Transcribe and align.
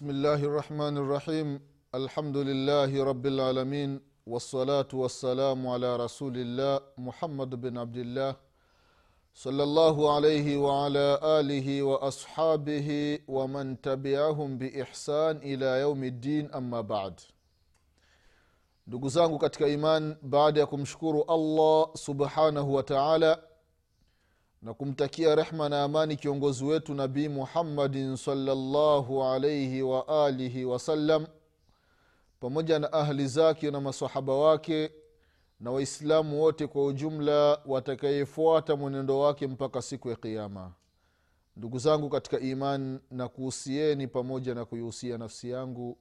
بسم 0.00 0.10
الله 0.10 0.40
الرحمن 0.50 0.96
الرحيم 0.96 1.48
الحمد 1.94 2.36
لله 2.36 3.04
رب 3.04 3.24
العالمين 3.26 4.00
والصلاة 4.26 4.88
والسلام 4.92 5.60
على 5.66 5.96
رسول 5.96 6.36
الله 6.36 6.80
محمد 6.98 7.50
بن 7.60 7.78
عبد 7.78 7.96
الله 7.96 8.36
صلى 9.34 9.62
الله 9.62 9.96
عليه 10.14 10.56
وعلى 10.56 11.06
آله 11.22 11.82
وأصحابه 11.82 12.88
ومن 13.28 13.80
تبعهم 13.80 14.58
بإحسان 14.58 15.36
إلى 15.36 15.80
يوم 15.84 16.04
الدين 16.04 16.44
أما 16.54 16.80
بعد 16.80 17.20
ndugu 18.86 19.08
zangu 19.08 19.38
katika 19.38 19.66
iman 19.68 20.16
baada 20.22 20.60
allah 21.28 21.88
subhanahu 21.96 22.74
wa 22.74 22.82
taala 22.82 23.42
na 24.62 24.74
kumtakia 24.74 25.34
rehma 25.34 25.68
na 25.68 25.82
amani 25.82 26.16
kiongozi 26.16 26.64
wetu 26.64 26.94
nabii 26.94 27.28
muhammadin 27.28 28.16
salllahu 28.16 29.24
alaihi 29.24 29.82
wa 29.82 30.26
alihi 30.26 30.64
wasallam 30.64 31.26
pamoja 32.40 32.78
na 32.78 32.92
ahli 32.92 33.28
zake 33.28 33.70
na 33.70 33.80
masahaba 33.80 34.34
wake 34.34 34.92
na 35.60 35.70
waislamu 35.70 36.42
wote 36.42 36.66
kwa 36.66 36.86
ujumla 36.86 37.60
watakayefuata 37.66 38.76
mwenendo 38.76 39.18
wake 39.20 39.46
mpaka 39.46 39.82
siku 39.82 40.08
ya 40.10 40.16
qiama 40.16 40.72
ndugu 41.56 41.78
zangu 41.78 42.08
katika 42.08 42.40
iman 42.40 43.00
na 43.10 43.28
kuhusieni 43.28 44.06
pamoja 44.08 44.54
na 44.54 44.64
kuihusia 44.64 45.18
nafsi 45.18 45.50
yangu 45.50 45.98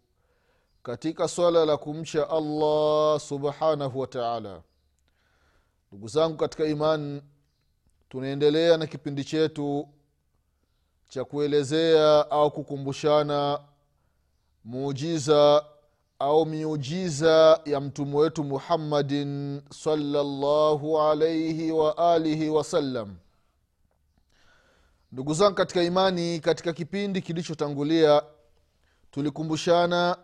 katika 0.84 1.28
swala 1.28 1.66
la 1.66 1.78
kumcha 1.78 2.30
allah 2.30 3.20
subhanahu 3.20 4.00
wataala 4.00 4.62
ndugu 5.92 6.08
zangu 6.08 6.38
katika 6.38 6.66
iman 6.66 7.22
tunaendelea 8.10 8.78
na 8.78 8.88
kipindi 8.88 9.24
chetu 9.24 9.88
cha 11.08 11.26
kuelezea 11.26 12.32
au 12.32 12.52
kukumbushana 12.52 13.60
muujiza 14.66 15.66
au 16.20 16.46
miujiza 16.46 17.62
ya 17.66 17.80
mtume 17.82 18.16
wetu 18.16 18.44
muhammadin 18.44 19.62
salllahu 19.70 21.02
alaihi 21.02 21.72
waalihi 21.72 22.50
wasallam 22.50 23.16
ndugu 25.12 25.34
zangu 25.34 25.56
katika 25.56 25.84
imani 25.84 26.40
katika 26.40 26.74
kipindi 26.74 27.22
kilichotangulia 27.22 28.24
tulikumbushana 29.12 30.18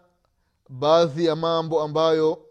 baadhi 0.70 1.25
ya 1.25 1.36
mambo 1.36 1.81
ambayo 1.83 2.45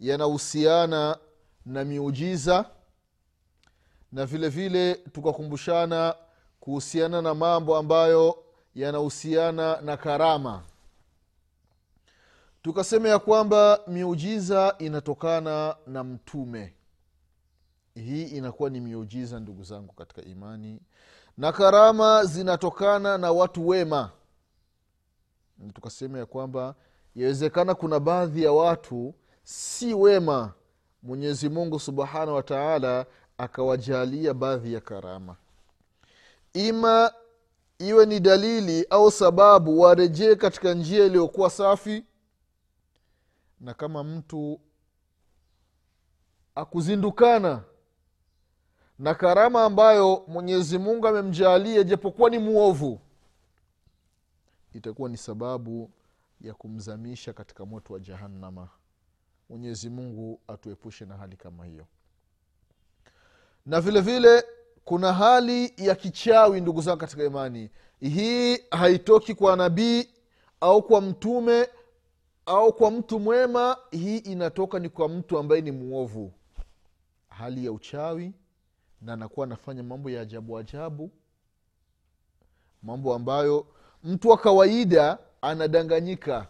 yanahusiana 0.00 1.18
na 1.66 1.84
miujiza 1.84 2.70
na 4.12 4.26
vile 4.26 4.48
vile 4.48 4.94
tukakumbushana 4.94 6.14
kuhusiana 6.60 7.22
na 7.22 7.34
mambo 7.34 7.76
ambayo 7.76 8.44
yanahusiana 8.74 9.80
na 9.80 9.96
karama. 9.96 10.62
Tukasema 12.62 13.08
ya 13.08 13.18
kwamba 13.18 13.80
miujiza 13.86 14.74
inatokana 14.78 15.76
na 15.86 16.04
mtume. 16.04 16.74
Hii 17.94 18.22
inakuwa 18.24 18.70
ni 18.70 18.80
miujiza 18.80 19.40
ndugu 19.40 19.62
zangu 19.62 19.92
katika 19.92 20.22
imani. 20.22 20.80
Na 21.36 21.52
karama 21.52 22.24
zinatokana 22.24 23.18
na 23.18 23.32
watu 23.32 23.68
wema. 23.68 24.10
Tukasema 25.74 26.18
ya 26.18 26.26
kwamba 26.26 26.74
yawezekana 27.14 27.74
kuna 27.74 28.00
baadhi 28.00 28.42
ya 28.42 28.52
watu 28.52 29.14
si 29.44 29.94
wema. 29.94 30.52
Mwenyezi 31.02 31.48
mungu 31.48 31.80
subhanahu 31.80 32.34
wa 32.34 32.42
taala 32.42 33.06
akawajalia 33.38 34.34
baadhi 34.34 34.72
ya 34.74 34.80
karama. 34.80 35.36
Ima 36.52 37.12
iwe 37.78 38.06
ni 38.06 38.20
dalili 38.20 38.86
au 38.90 39.10
sababu 39.10 39.80
warejee 39.80 40.34
katika 40.34 40.74
njia 40.74 41.04
iliyokuwa 41.04 41.50
safi 41.50 42.04
na 43.60 43.74
kama 43.74 44.04
mtu 44.04 44.60
akuzindukana 46.54 47.64
na 48.98 49.14
karama 49.14 49.64
ambayo 49.64 50.24
mwenyezi 50.28 50.78
mungu 50.78 51.06
amemjaalia 51.08 51.82
japokuwa 51.82 52.30
ni 52.30 52.38
mwovu 52.38 53.00
itakuwa 54.72 55.08
ni 55.08 55.16
sababu 55.16 55.90
ya 56.40 56.54
kumzamisha 56.54 57.32
katika 57.32 57.66
moto 57.66 57.92
wa 57.94 58.00
jahannama. 58.00 58.68
Mwenyezi 59.48 59.90
mungu 59.90 60.40
atuepushe 60.48 61.04
na 61.06 61.16
hali 61.16 61.36
kama 61.36 61.66
hiyo 61.66 61.86
na 63.68 63.80
vile 63.80 64.00
vile 64.00 64.44
kuna 64.84 65.12
hali 65.12 65.72
ya 65.76 65.94
kichawi 65.94 66.60
ndugu 66.60 66.80
zangu 66.82 66.98
katika 66.98 67.24
imani. 67.24 67.70
Hii 68.00 68.56
haitoki 68.70 69.34
kwa 69.34 69.56
nabii 69.56 70.08
au 70.60 70.82
kwa 70.82 71.00
mtume 71.00 71.68
au 72.46 72.72
kwa 72.72 72.90
mtu 72.90 73.20
mwema. 73.20 73.76
Hii 73.90 74.18
inatoka 74.18 74.78
ni 74.78 74.88
kwa 74.88 75.08
mtu 75.08 75.38
ambaye 75.38 75.60
ni 75.60 75.70
mwovu 75.72 76.32
hali 77.28 77.64
ya 77.64 77.72
uchawi 77.72 78.32
na 79.02 79.12
anakuwa 79.12 79.46
anafanya 79.46 79.82
mambo 79.82 80.10
ya 80.10 80.20
ajabu 80.20 80.58
ajabu 80.58 81.10
mambo 82.82 83.14
ambayo 83.14 83.66
mtu 84.04 84.28
wa 84.28 84.36
kawaida 84.38 85.18
anadanganyika 85.42 86.46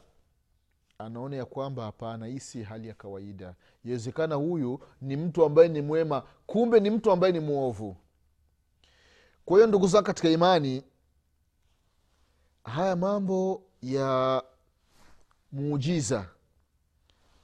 anaona 1.00 1.36
ya 1.36 1.44
kwamba 1.44 1.84
hapana 1.84 2.26
hii 2.26 2.40
si 2.40 2.62
hali 2.62 2.88
ya 2.88 2.94
kawaida. 2.94 3.54
Iwezekana 3.84 4.34
huyu 4.34 4.80
ni 5.00 5.16
mtu 5.16 5.44
ambaye 5.44 5.68
ni 5.68 5.82
mwema 5.82 6.22
kumbe 6.46 6.80
ni 6.80 6.90
mtu 6.90 7.10
ambaye 7.12 7.32
ni 7.32 7.40
mwovu. 7.40 7.96
Kwa 9.44 9.56
hiyo 9.56 9.66
ndugu 9.66 9.86
zangu 9.88 10.06
katika 10.06 10.28
imani 10.28 10.82
haya 12.64 12.96
mambo 12.96 13.62
ya 13.82 14.42
muujiza 15.52 16.28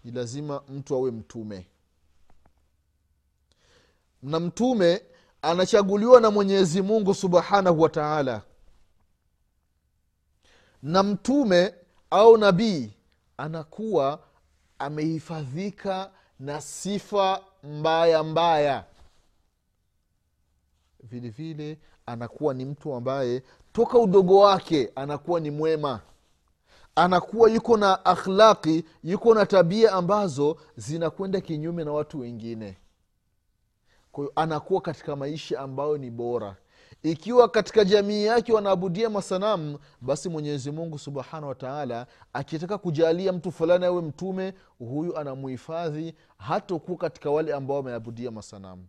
ni 0.04 0.10
lazima 0.10 0.62
mtu 0.68 0.94
awe 0.94 1.10
mtume. 1.10 1.66
Na 4.22 4.40
mtume 4.40 5.02
anachaguliwa 5.42 6.20
na 6.20 6.30
mwenyezi 6.30 6.82
mungu 6.82 7.14
subhanahu 7.14 7.80
wa 7.80 7.88
taala. 7.88 8.42
Na 10.82 11.02
mtume 11.02 11.74
au 12.10 12.36
nabii 12.36 12.92
anakuwa 13.36 14.20
amehifadhika 14.78 16.10
na 16.40 16.60
sifa 16.60 17.40
mbaya 17.62 18.22
mbaya. 18.22 18.84
Vile 21.02 21.28
vile 21.28 21.78
anakuwa 22.06 22.54
ni 22.54 22.64
mtu 22.64 22.94
ambaye 22.94 23.42
toka 23.72 23.98
udogo 23.98 24.38
wake 24.38 24.92
anakuwa 24.94 25.40
ni 25.40 25.50
mwema. 25.50 26.00
Anakuwa 26.96 27.50
yuko 27.50 27.76
na 27.76 28.04
akhlaqi 28.04 28.84
yuko 29.04 29.34
na 29.34 29.46
tabia 29.46 29.92
ambazo 29.92 30.56
zinakwenda 30.76 31.40
kinyume 31.40 31.84
na 31.84 31.92
watu 31.92 32.20
wengine. 32.20 32.76
Kwa 34.12 34.24
hiyo 34.24 34.32
anakuwa 34.36 34.80
katika 34.80 35.16
maisha 35.16 35.60
ambayo 35.60 35.98
ni 35.98 36.10
bora 36.10 36.56
ikiwa 37.04 37.48
katika 37.48 37.84
jamii 37.84 38.24
yake 38.24 38.52
wanaabudia 38.52 39.10
masanamu 39.10 39.78
basi 40.00 40.28
mwenyezi 40.28 40.70
mungu 40.70 40.98
subhanahu 40.98 41.48
wataala 41.48 42.06
akitaka 42.32 42.78
kujalia 42.78 43.32
mtu 43.32 43.52
fulani 43.52 43.84
awe 43.84 44.02
mtume 44.02 44.54
huyu 44.78 45.16
anamuhifadhi 45.18 46.14
hatokuwa 46.38 46.98
katika 46.98 47.30
wale 47.30 47.54
ambao 47.54 47.76
wameabudia 47.76 48.30
masanamu. 48.30 48.86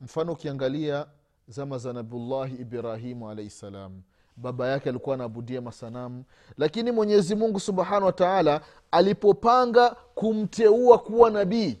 Mfano 0.00 0.32
ukiangalia 0.32 1.06
zama 1.48 1.78
za 1.78 1.92
nabiullahi 1.92 2.54
ibrahimu 2.54 3.30
alaihi 3.30 3.50
salam. 3.50 4.02
Baba 4.36 4.68
yake 4.68 4.88
alikuwa 4.88 5.14
anaabudia 5.14 5.60
masanamu 5.60 6.24
lakini 6.56 6.90
mwenyezi 6.92 7.34
mungu 7.34 7.60
subhanahu 7.60 8.04
wataala 8.06 8.60
alipopanga 8.90 9.96
kumteua 10.14 10.98
kuwa 10.98 11.30
nabii 11.30 11.78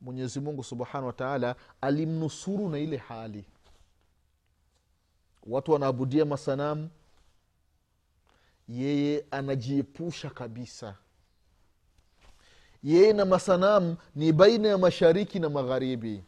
mwenyezi 0.00 0.40
mungu 0.40 0.64
subhanahu 0.64 1.06
wataala 1.06 1.54
alimnusuru 1.80 2.68
na 2.68 2.78
ile 2.78 2.96
hali 2.96 3.44
watu 5.48 5.72
wanaabudia 5.72 6.24
masanamu. 6.24 6.90
Yeye 8.68 9.24
anajiepusha 9.30 10.30
kabisa. 10.30 10.96
Yeye 12.82 13.12
na 13.12 13.24
masanamu 13.24 13.96
ni 14.14 14.32
baina 14.32 14.68
ya 14.68 14.78
mashariki 14.78 15.38
na 15.38 15.48
magharibi. 15.48 16.24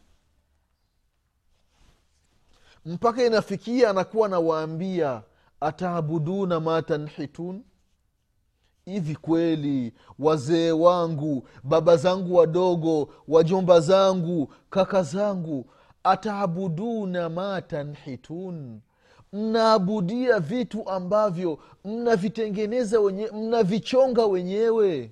Mpaka 2.87 3.25
inafikia 3.27 3.91
anakuwa 3.91 4.27
anawaambia 4.27 5.23
ataabuduna 5.61 6.61
ma 6.61 6.83
tanhitun? 6.83 7.65
Hivi 8.85 9.17
kweli 9.17 9.95
wazee 10.19 10.71
wangu 10.73 11.49
baba 11.63 11.97
zangu 11.97 12.35
wadogo 12.35 13.15
wajomba 13.29 13.81
zangu 13.81 14.53
kaka 14.71 15.03
zangu 15.03 15.67
ataabuduna 16.05 17.29
ma 17.29 17.63
tanhitun 17.63 18.81
mnaabudia 19.33 20.41
vitu 20.41 20.89
ambavyo 20.89 21.59
mnavitengeneza 21.85 23.01
wenyewe 23.01 23.31
mnavichonga 23.33 24.27
wenyewe. 24.27 25.11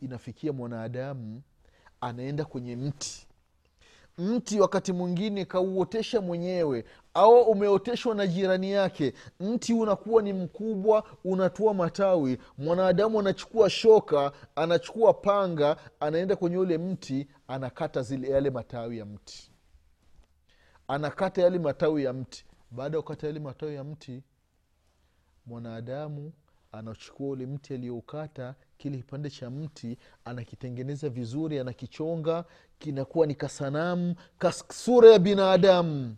Inafikia 0.00 0.52
mwanadamu 0.52 1.42
anaenda 2.00 2.44
kwenye 2.44 2.76
mti. 2.76 3.26
Mti 4.18 4.60
wakati 4.60 4.92
mwingine 4.92 5.44
kauotesha 5.44 6.20
mwenyewe 6.20 6.84
au 7.14 7.40
umeoteshwa 7.42 8.14
na 8.14 8.26
jirani 8.26 8.72
yake. 8.72 9.12
Mti 9.40 9.74
unakuwa 9.74 10.22
ni 10.22 10.32
mkubwa 10.32 11.04
unatua 11.24 11.74
matawi. 11.74 12.38
Mwanadamu 12.58 13.20
anachukua 13.20 13.70
shoka 13.70 14.32
anachukua 14.56 15.14
panga 15.14 15.76
anaenda 16.00 16.36
kwenye 16.36 16.56
ule 16.58 16.78
mti 16.78 17.28
anakata 17.48 18.02
zile 18.02 18.28
yale 18.30 18.50
matawi 18.50 18.98
ya 18.98 19.04
mti 19.04 19.51
anakata 20.92 21.42
yale 21.42 21.58
matawi 21.58 22.04
ya 22.04 22.12
mti. 22.12 22.44
Baada 22.70 22.96
ya 22.96 23.02
kukata 23.02 23.26
yale 23.26 23.40
matawi 23.40 23.74
ya 23.74 23.84
mti 23.84 24.22
mwanadamu 25.46 26.32
anachukua 26.72 27.28
ule 27.28 27.46
mti 27.46 27.74
aliyoukata 27.74 28.54
kile 28.78 28.96
kipande 28.96 29.30
cha 29.30 29.50
mti 29.50 29.98
anakitengeneza 30.24 31.08
vizuri 31.08 31.58
anakichonga 31.58 32.44
kinakuwa 32.78 33.26
ni 33.26 33.34
kasanamu 33.34 34.14
kasura 34.38 35.10
ya 35.10 35.18
binadamu. 35.18 36.16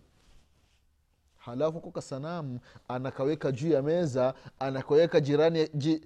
Halafu 1.36 1.80
ko 1.80 1.90
kasanamu 1.90 2.60
anakaweka 2.88 3.52
juu 3.52 3.70
ya 3.70 3.82
meza 3.82 4.34
anakaweka 4.58 5.20
jirani 5.20 5.68
ji, 5.74 6.00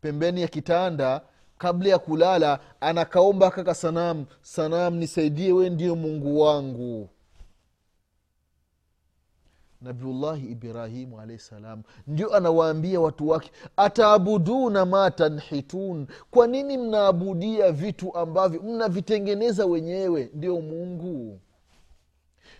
pembeni 0.00 0.40
ya 0.42 0.48
kitanda 0.48 1.20
kabla 1.58 1.88
ya 1.88 1.98
kulala 1.98 2.60
anakaomba 2.80 3.50
kaka 3.50 3.74
sanamu 3.74 4.26
sanamu 4.42 4.96
nisaidie 4.96 5.52
we 5.52 5.70
ndio 5.70 5.96
mungu 5.96 6.40
wangu 6.40 7.08
nabiullahi 9.84 10.46
ibrahimu 10.46 11.20
alahi 11.20 11.38
salam. 11.38 11.82
Ndio 12.06 12.34
anawaambia 12.36 13.00
watu 13.00 13.28
wake 13.28 13.50
ataabuduna 13.76 14.84
ma 14.86 15.10
tanhitun? 15.10 16.06
Kwa 16.30 16.46
nini 16.46 16.78
mnaabudia 16.78 17.72
vitu 17.72 18.14
ambavyo 18.16 18.62
mnavitengeneza 18.62 19.66
wenyewe? 19.66 20.30
Ndio 20.34 20.60
mungu. 20.60 21.40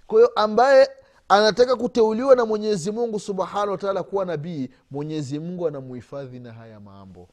Kwa 0.07 0.19
hiyo 0.19 0.29
ambaye 0.37 0.89
anataka 1.29 1.77
kuteuliwa 1.77 2.37
na 2.37 2.47
mwenyezi 2.47 2.91
mungu 2.93 3.21
subhanahu 3.21 3.71
wataala 3.71 4.03
kuwa 4.03 4.25
nabii 4.25 4.69
mwenyezi 4.91 5.39
mungu 5.39 5.67
anamuhifadhi 5.69 6.41
na 6.41 6.53
haya 6.53 6.81
mambo. 6.81 7.29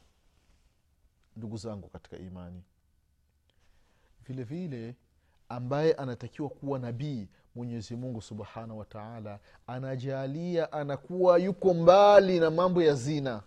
Ndugu 1.36 1.56
zangu 1.56 1.88
katika 1.88 2.18
imani. 2.18 2.62
Vile 4.26 4.42
vile 4.44 4.94
ambaye 5.48 5.92
anatakiwa 5.92 6.48
kuwa 6.48 6.78
nabii 6.78 7.28
mwenyezi 7.54 7.96
mungu 7.96 8.22
subhanahu 8.22 8.78
wataala 8.78 9.38
anajalia 9.66 10.72
anakuwa 10.72 11.38
yuko 11.38 11.74
mbali 11.74 12.40
na 12.40 12.50
mambo 12.50 12.82
ya 12.82 12.94
zina. 12.94 13.42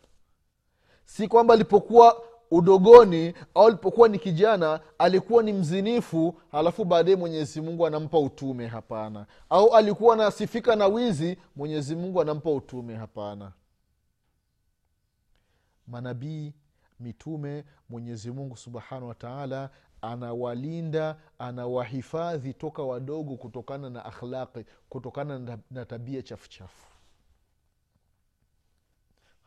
Si 1.06 1.28
kwamba 1.28 1.54
alipokuwa 1.54 2.22
udogoni 2.52 3.34
au 3.54 3.68
alipokuwa 3.68 4.08
ni 4.10 4.20
kijana 4.20 4.80
alikuwa 4.98 5.44
ni 5.44 5.54
mzinifu 5.54 6.40
halafu 6.52 6.86
baadaye 6.86 7.16
mwenyezi 7.16 7.62
mungu 7.62 7.88
anampa 7.88 8.20
utume 8.20 8.68
hapana. 8.68 9.26
Au 9.50 9.76
alikuwa 9.76 10.14
anasifika 10.14 10.76
na 10.76 10.88
wizi 10.88 11.38
mwenyezi 11.56 11.96
mungu 11.96 12.22
anampa 12.22 12.52
utume 12.52 12.96
hapana. 12.96 13.52
Manabii 15.88 16.54
mitume 17.00 17.64
mwenyezi 17.90 18.32
mungu 18.32 18.58
subhanahu 18.58 19.08
wataala 19.08 19.70
anawalinda 20.12 21.18
anawahifadhi 21.40 22.54
toka 22.54 22.84
wadogo 22.84 23.36
kutokana 23.36 23.90
na 23.90 24.06
akhlaqi 24.06 24.66
kutokana 24.90 25.60
na, 25.72 25.86
tabia 25.86 26.22
chafuchafu 26.22 26.88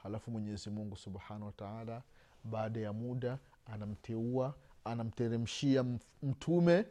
halafu 0.03 0.31
mwenyezi 0.31 0.71
mungu 0.71 0.97
subhanahu 0.97 1.47
wataala 1.47 2.03
baada 2.45 2.81
ya 2.81 2.93
muda 2.93 3.39
anamteua 3.67 4.55
anamteremshia 4.85 5.85
mtume 6.23 6.85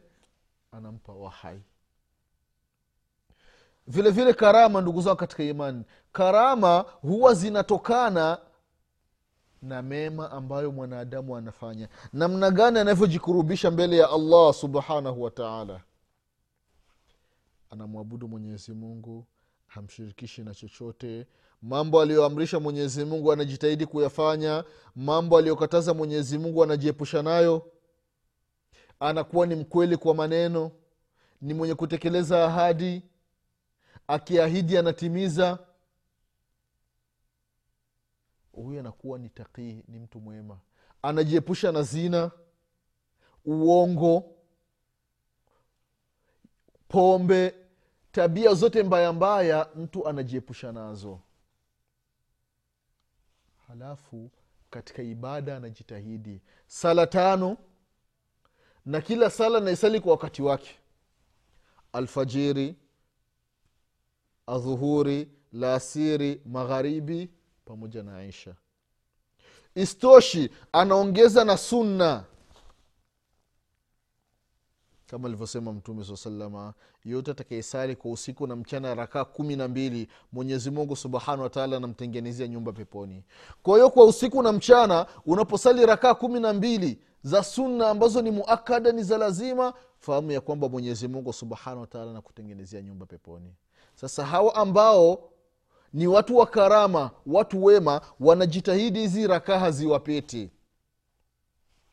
anampa 0.72 1.12
wahai. 1.12 1.60
Vile 3.86 4.10
vile 4.10 4.34
karama 4.34 4.80
ndugu 4.80 5.00
zao 5.02 5.16
katika 5.16 5.42
imani 5.42 5.84
karama 6.12 6.78
huwa 6.80 7.34
zinatokana 7.34 8.38
na 9.62 9.82
mema 9.82 10.30
ambayo 10.30 10.72
mwanadamu 10.72 11.36
anafanya. 11.36 11.88
Namna 12.12 12.50
gani 12.50 12.78
anavyojikurubisha 12.78 13.70
mbele 13.70 13.96
ya 13.96 14.10
allah 14.10 14.54
subhanahu 14.54 15.22
wataala 15.22 15.80
anamwabudu 17.70 18.28
mwenyezi 18.28 18.72
mungu 18.72 19.26
hamshirikishi 19.66 20.42
na 20.42 20.54
chochote. 20.54 21.26
Mambo 21.62 22.00
aliyoamrisha 22.02 22.60
mwenyezi 22.60 23.04
mungu 23.04 23.32
anajitahidi 23.32 23.86
kuyafanya. 23.86 24.64
Mambo 24.96 25.38
aliyokataza 25.38 25.94
mwenyezi 25.94 26.38
mungu 26.38 26.62
anajiepusha 26.62 27.22
nayo. 27.22 27.70
Anakuwa 29.00 29.46
ni 29.46 29.54
mkweli 29.54 29.96
kwa 29.96 30.14
maneno 30.14 30.70
ni 31.40 31.54
mwenye 31.54 31.74
kutekeleza 31.74 32.44
ahadi. 32.44 33.02
Akiahidi 34.08 34.78
anatimiza 34.78 35.58
huyu 38.62 38.80
anakuwa 38.80 39.18
ni 39.18 39.28
takii 39.28 39.82
ni 39.88 39.98
mtu 39.98 40.20
mwema. 40.20 40.58
Anajiepusha 41.02 41.72
na 41.72 41.82
zina 41.82 42.30
uongo 43.44 44.24
pombe 46.88 47.54
tabia 48.12 48.54
zote 48.54 48.82
mbaya 48.82 49.12
mbaya 49.12 49.68
mtu 49.76 50.08
anajiepusha 50.08 50.72
nazo. 50.72 51.20
Halafu 53.68 54.30
katika 54.70 55.02
ibada 55.02 55.56
anajitahidi. 55.56 56.40
Sala 56.66 57.06
tano 57.06 57.56
na 58.86 59.00
kila 59.00 59.30
sala 59.30 59.60
naisali 59.60 60.00
kwa 60.00 60.12
wakati 60.12 60.42
wake. 60.42 60.78
Alfajiri 61.92 62.76
adhuhuri 64.46 65.28
laasiri 65.52 66.42
magharibi 66.46 67.30
pamoja 67.68 68.02
na 68.02 68.16
aisha. 68.16 68.54
Istoshi 69.74 70.50
anaongeza 70.72 71.44
na 71.44 71.56
sunna. 71.56 72.24
Kama 75.06 75.28
alivyosema 75.28 75.72
mtume 75.72 76.04
saa 76.04 76.16
salama 76.16 76.74
yote 77.04 77.30
atakayesali 77.30 77.96
kwa 77.96 78.10
usiku 78.10 78.46
na 78.46 78.56
mchana 78.56 78.94
rakaa 78.94 79.24
kumi 79.24 79.56
na 79.56 79.68
mbili 79.68 80.08
mwenyezimungu 80.32 80.96
subhanahu 80.96 81.42
wataala 81.42 81.76
anamtengenezea 81.76 82.48
nyumba 82.48 82.72
peponi. 82.72 83.24
Kwa 83.62 83.74
hiyo 83.74 83.90
kwa 83.90 84.04
usiku 84.04 84.42
na 84.42 84.52
mchana 84.52 85.06
unaposali 85.26 85.86
rakaa 85.86 86.14
kumi 86.14 86.40
na 86.40 86.52
mbili 86.52 86.98
za 87.22 87.42
sunna 87.44 87.88
ambazo 87.90 88.22
ni 88.22 88.30
muakada 88.30 88.92
ni 88.92 89.02
za 89.02 89.18
lazima 89.18 89.74
fahamu 89.98 90.32
ya 90.32 90.40
kwamba 90.40 90.68
mwenyezimungu 90.68 91.32
subhanahu 91.32 91.80
wataala 91.80 92.10
anakutengenezea 92.10 92.82
nyumba 92.82 93.06
peponi. 93.06 93.54
Sasa 93.94 94.26
hawa 94.26 94.54
ambao 94.54 95.27
ni 95.92 96.06
watu 96.06 96.36
wa 96.36 96.46
karama 96.46 97.10
watu 97.26 97.64
wema 97.64 98.00
wanajitahidi 98.20 99.00
hizi 99.00 99.26
rakaa 99.26 99.58
haziwapeti 99.58 100.50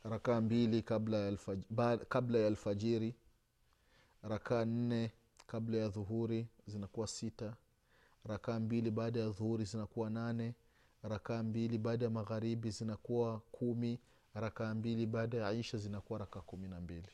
rakaa 0.09 0.41
mbili 0.41 0.81
kabla 0.81 1.17
ya, 1.17 1.27
alfaj, 1.27 1.59
ba, 1.69 1.97
kabla 1.97 2.39
ya 2.39 2.47
alfajiri. 2.47 3.15
Rakaa 4.23 4.65
nne 4.65 5.11
kabla 5.47 5.77
ya 5.77 5.87
dhuhuri 5.89 6.47
zinakuwa 6.67 7.07
sita. 7.07 7.53
Rakaa 8.25 8.59
mbili 8.59 8.91
baada 8.91 9.19
ya 9.19 9.29
dhuhuri 9.29 9.65
zinakuwa 9.65 10.09
nane. 10.09 10.53
Rakaa 11.03 11.43
mbili 11.43 11.77
baada 11.77 12.05
ya 12.05 12.11
magharibi 12.11 12.71
zinakuwa 12.71 13.41
kumi. 13.51 13.99
Rakaa 14.33 14.73
mbili 14.73 15.05
baada 15.05 15.37
ya 15.37 15.51
isha 15.51 15.77
zinakuwa 15.77 16.19
rakaa 16.19 16.39
kumi 16.41 16.67
na 16.67 16.81
mbili. 16.81 17.09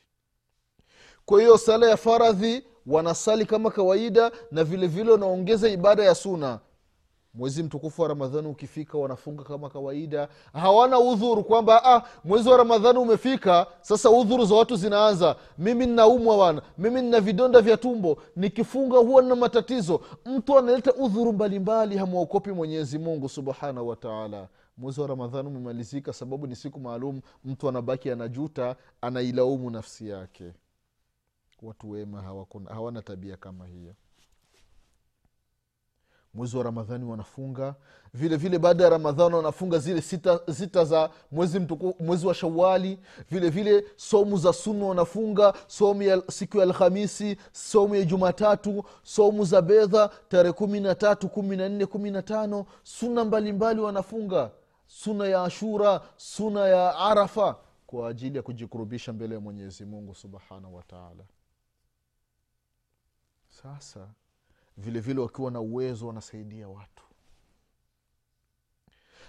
Kwa 1.26 1.40
hiyo 1.40 1.58
sala 1.58 1.86
ya 1.90 1.96
faradhi 1.96 2.66
wanasali 2.86 3.46
kama 3.46 3.70
kawaida 3.70 4.32
na 4.50 4.64
vile 4.64 4.86
vile 4.86 5.10
wanaongeza 5.10 5.68
ibada 5.68 6.04
ya 6.04 6.14
suna 6.14 6.60
mwezi 7.34 7.62
mtukufu 7.62 8.02
wa 8.02 8.08
ramadhani 8.08 8.48
ukifika 8.48 8.98
wanafunga 8.98 9.44
kama 9.44 9.70
kawaida. 9.70 10.28
Hawana 10.52 10.98
udhuru 10.98 11.44
kwamba 11.44 11.84
ah, 11.84 12.02
mwezi 12.24 12.48
wa 12.48 12.56
ramadhani 12.56 12.98
umefika 12.98 13.66
sasa 13.80 14.10
udhuru 14.10 14.44
za 14.44 14.54
watu 14.54 14.76
zinaanza. 14.76 15.36
Mimi 15.58 15.86
nnaumwa 15.86 16.36
wana 16.36 16.62
mimi 16.78 17.02
nina 17.02 17.20
vidonda 17.20 17.60
vya 17.60 17.76
tumbo. 17.76 18.22
Nikifunga 18.36 18.98
huwa 18.98 19.22
nina 19.22 19.36
matatizo. 19.36 20.00
Mtu 20.26 20.58
analeta 20.58 20.94
udhuru 20.94 21.32
mbalimbali 21.32 21.96
hamwokopi 21.98 22.50
mwenyezi 22.52 22.98
mungu 22.98 23.28
subhanahu 23.28 23.88
wataala 23.88 24.48
mwezi 24.76 25.00
wa 25.00 25.06
ramadhani 25.06 25.48
umemalizika 25.48 26.12
sababu 26.12 26.46
ni 26.46 26.56
siku 26.56 26.80
maalum. 26.80 27.20
Mtu 27.44 27.68
anabaki 27.68 28.10
anajuta 28.10 28.76
anailaumu 29.00 29.70
nafsi 29.70 30.08
yake. 30.08 30.52
Watu 31.62 31.90
wema 31.90 32.22
hawana 32.68 33.02
tabia 33.02 33.36
kama 33.36 33.66
hiyo 33.66 33.94
mwezi 36.34 36.56
wa 36.56 36.62
ramadhani 36.64 37.04
wanafunga. 37.04 37.74
Vile 38.14 38.36
vile 38.36 38.58
baada 38.58 38.84
ya 38.84 38.90
ramadhani 38.90 39.34
wanafunga 39.34 39.78
zile 39.78 40.00
sita, 40.02 40.40
sita 40.54 40.84
za 40.84 41.10
mwezi, 41.30 41.60
mtuku, 41.60 41.94
mwezi 42.04 42.26
wa 42.26 42.34
shawali 42.34 42.98
vile 43.30 43.50
vile 43.50 43.84
somu 43.96 44.38
za 44.38 44.52
sunna 44.52 44.86
wanafunga 44.86 45.54
somu 45.66 46.02
ya 46.02 46.22
siku 46.30 46.56
ya 46.56 46.62
alhamisi 46.62 47.36
somu 47.52 47.94
ya 47.94 48.04
jumatatu 48.04 48.84
somu 49.02 49.44
za 49.44 49.62
bedha 49.62 50.10
tarehe 50.28 50.52
kumi 50.52 50.80
na 50.80 50.94
tatu 50.94 51.28
kumi 51.28 51.56
na 51.56 51.68
nne 51.68 51.86
kumi 51.86 52.10
na 52.10 52.22
tano. 52.22 52.66
Suna 52.82 53.24
mbalimbali 53.24 53.80
wanafunga. 53.80 54.50
Suna 54.86 55.26
ya 55.28 55.42
ashura 55.44 56.00
suna 56.16 56.68
ya 56.68 56.96
arafa 56.98 57.56
kwa 57.86 58.08
ajili 58.08 58.36
ya 58.36 58.42
kujikurubisha 58.42 59.12
mbele 59.12 59.34
ya 59.34 59.40
mwenyezi 59.40 59.84
mungu 59.84 60.14
subhanahu 60.14 60.74
wataala 60.76 61.24
sasa 63.48 64.08
vile 64.76 65.00
vile 65.00 65.20
wakiwa 65.20 65.50
na 65.50 65.60
uwezo 65.60 66.06
wanasaidia 66.06 66.68
watu. 66.68 67.02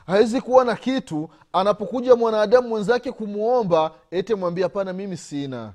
Hawezi 0.05 0.41
kuwa 0.41 0.65
na 0.65 0.75
kitu 0.75 1.29
anapokuja 1.53 2.15
mwanadamu 2.15 2.67
mwenzake 2.69 3.12
kumwomba 3.12 3.95
ete 4.12 4.35
mwambia 4.35 4.65
hapana 4.65 4.93
mimi 4.93 5.17
sina. 5.17 5.73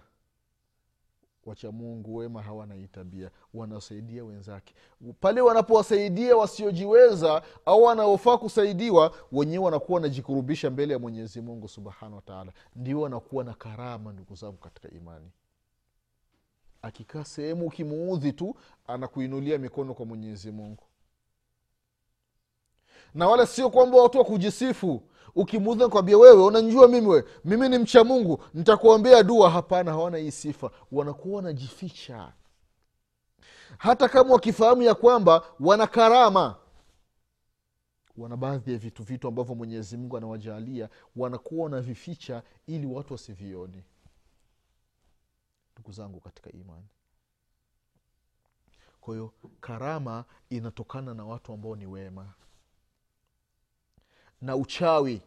Wacha 1.47 1.73
mungu 1.73 2.17
wema 2.17 2.43
hawana 2.43 2.75
hii 2.75 2.87
tabia. 2.87 3.31
Wanasaidia 3.55 4.25
wenzake. 4.25 4.75
Pale 5.21 5.41
wanapowasaidia 5.41 6.37
wasiojiweza 6.37 7.43
au 7.67 7.83
wanaofaa 7.83 8.39
kusaidiwa 8.39 9.15
wenyewe 9.33 9.65
wanakuwa 9.65 9.97
wanajikurubisha 9.97 10.71
mbele 10.71 10.93
ya 10.93 10.99
mwenyezi 10.99 11.41
mungu 11.41 11.69
subhanahu 11.69 12.17
wataala 12.17 12.53
ndio 12.77 13.01
wanakuwa 13.01 13.45
na 13.45 13.55
karama 13.55 14.13
ndugu 14.13 14.35
zangu 14.35 14.57
katika 14.57 14.91
imani 14.91 15.31
akikaa 16.83 17.25
sehemu 17.25 17.67
ukimuudhi 17.67 18.33
tu 18.33 18.55
anakuinulia 18.87 19.59
mikono 19.59 19.95
kwa 19.95 20.07
mwenyezi 20.07 20.51
mungu. 20.53 20.85
Na 23.15 23.29
wala 23.29 23.47
sio 23.47 23.71
kwamba 23.71 24.03
watu 24.03 24.19
wa 24.19 24.25
kujisifu. 24.25 25.03
Ukimuudhi 25.35 25.83
nakwambia 25.83 26.19
wewe 26.19 26.43
unanjua 26.45 26.89
mimi 26.89 27.07
we 27.07 27.25
mimi 27.45 27.69
ni 27.69 27.79
mcha 27.79 28.05
mungu. 28.05 28.45
Nitakuombea 28.55 29.23
dua. 29.23 29.51
Hapana 29.51 29.91
hawana 29.93 30.19
hii 30.19 30.31
sifa. 30.31 30.71
Wanakuwa 30.93 31.37
wanajificha. 31.37 32.33
Hata 33.79 34.09
kama 34.09 34.33
wakifahamu 34.33 34.83
ya 34.83 34.95
kwamba 34.95 35.43
wana 35.61 35.87
karama 35.87 36.57
wana 38.17 38.37
baadhi 38.37 38.73
ya 38.73 38.79
vitu 38.79 39.03
vitu 39.03 39.29
ambavyo 39.29 39.55
mwenyezi 39.55 39.97
mungu 39.97 40.17
anawajalia 40.17 40.89
wanakuwa 41.17 41.65
wanavificha 41.65 42.43
ili 42.67 42.87
watu 42.87 43.13
wasivione 43.15 43.85
ndugu 45.79 45.93
zangu 45.93 46.21
katika 46.21 46.53
imani. 46.53 46.87
Kwa 49.01 49.15
hiyo 49.15 49.33
karama 49.61 50.25
inatokana 50.51 51.15
na 51.15 51.25
watu 51.25 51.53
ambao 51.53 51.77
ni 51.77 51.87
wema. 51.87 52.35
Na 54.41 54.57
uchawi. 54.57 55.23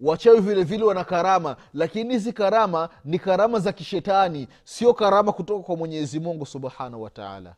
Wachawi 0.00 0.40
vile 0.40 0.64
vile 0.64 0.84
wana 0.84 1.04
karama 1.04 1.56
lakini 1.74 2.14
hizi 2.14 2.32
karama 2.32 2.88
ni 3.04 3.18
karama 3.18 3.58
za 3.60 3.72
kishetani. 3.72 4.48
Sio 4.64 4.94
karama 4.94 5.32
kutoka 5.32 5.62
kwa 5.64 5.76
mwenyezi 5.76 6.20
mungu 6.20 6.46
subhanahu 6.46 7.02
wataala 7.02 7.56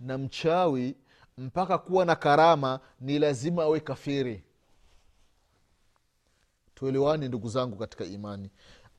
na 0.00 0.18
mchawi 0.18 0.96
mpaka 1.38 1.78
kuwa 1.78 2.04
na 2.04 2.16
karama 2.16 2.80
ni 3.00 3.18
lazima 3.18 3.62
awe 3.62 3.80
kafiri. 3.80 4.44
Tuelewani 6.74 7.28
ndugu 7.28 7.48
zangu 7.48 7.76
katika 7.76 8.04
imani 8.04 8.50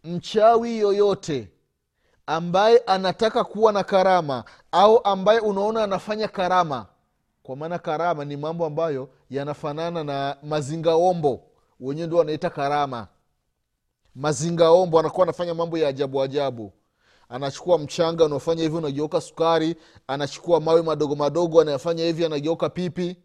mchawi 0.03 0.77
yoyote 0.77 1.49
ambaye 2.25 2.77
anataka 2.77 3.43
kuwa 3.43 3.71
na 3.73 3.83
karama 3.83 4.43
au 4.71 5.03
ambaye 5.03 5.39
unaona 5.39 5.83
anafanya 5.83 6.27
karama. 6.27 6.85
Kwa 7.43 7.55
maana 7.55 7.79
karama 7.79 8.25
ni 8.25 8.37
mambo 8.37 8.65
ambayo 8.65 9.09
yanafanana 9.29 10.03
na 10.03 10.37
mazingaombo. 10.43 11.43
Wenyewe 11.79 12.07
ndio 12.07 12.19
wanaita 12.19 12.49
karama. 12.49 13.07
Mazingaombo 14.15 14.99
anakuwa 14.99 15.23
anafanya 15.23 15.53
mambo 15.53 15.77
ya 15.77 15.87
ajabu 15.87 16.21
ajabu. 16.21 16.73
Anachukua 17.29 17.77
mchanga 17.77 18.25
unaofanya 18.25 18.63
hivi 18.63 18.75
unageuka 18.75 19.21
sukari 19.21 19.75
anachukua 20.07 20.59
mawe 20.59 20.81
madogo 20.81 21.15
madogo 21.15 21.61
anayafanya 21.61 22.03
hivi 22.03 22.25
anageuka 22.25 22.69
pipi. 22.69 23.17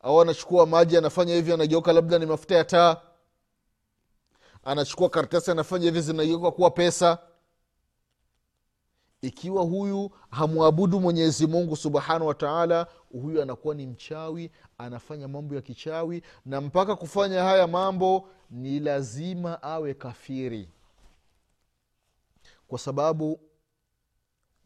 Au 0.00 0.20
anachukua 0.20 0.66
maji 0.66 0.96
anafanya 0.96 1.34
hivi 1.34 1.52
anageuka 1.52 1.92
labda 1.92 2.18
ni 2.18 2.26
mafuta 2.26 2.54
ya 2.56 2.64
taa 2.64 2.96
anachukua 4.64 5.08
karatasi 5.08 5.50
anafanya 5.50 5.84
hivi 5.84 6.00
zinageuka 6.00 6.50
kuwa 6.50 6.70
pesa. 6.70 7.18
Ikiwa 9.22 9.62
huyu 9.62 10.10
hamwabudu 10.30 11.00
mwenyezi 11.00 11.46
mungu 11.46 11.76
subhanahu 11.76 12.26
wataala 12.26 12.86
huyu 13.12 13.42
anakuwa 13.42 13.74
ni 13.74 13.86
mchawi 13.86 14.50
anafanya 14.78 15.28
mambo 15.28 15.54
ya 15.54 15.60
kichawi 15.62 16.22
na 16.46 16.60
mpaka 16.60 16.96
kufanya 16.96 17.42
haya 17.42 17.66
mambo 17.66 18.28
ni 18.50 18.80
lazima 18.80 19.62
awe 19.62 19.94
kafiri. 19.94 20.68
Kwa 22.68 22.78
sababu 22.78 23.40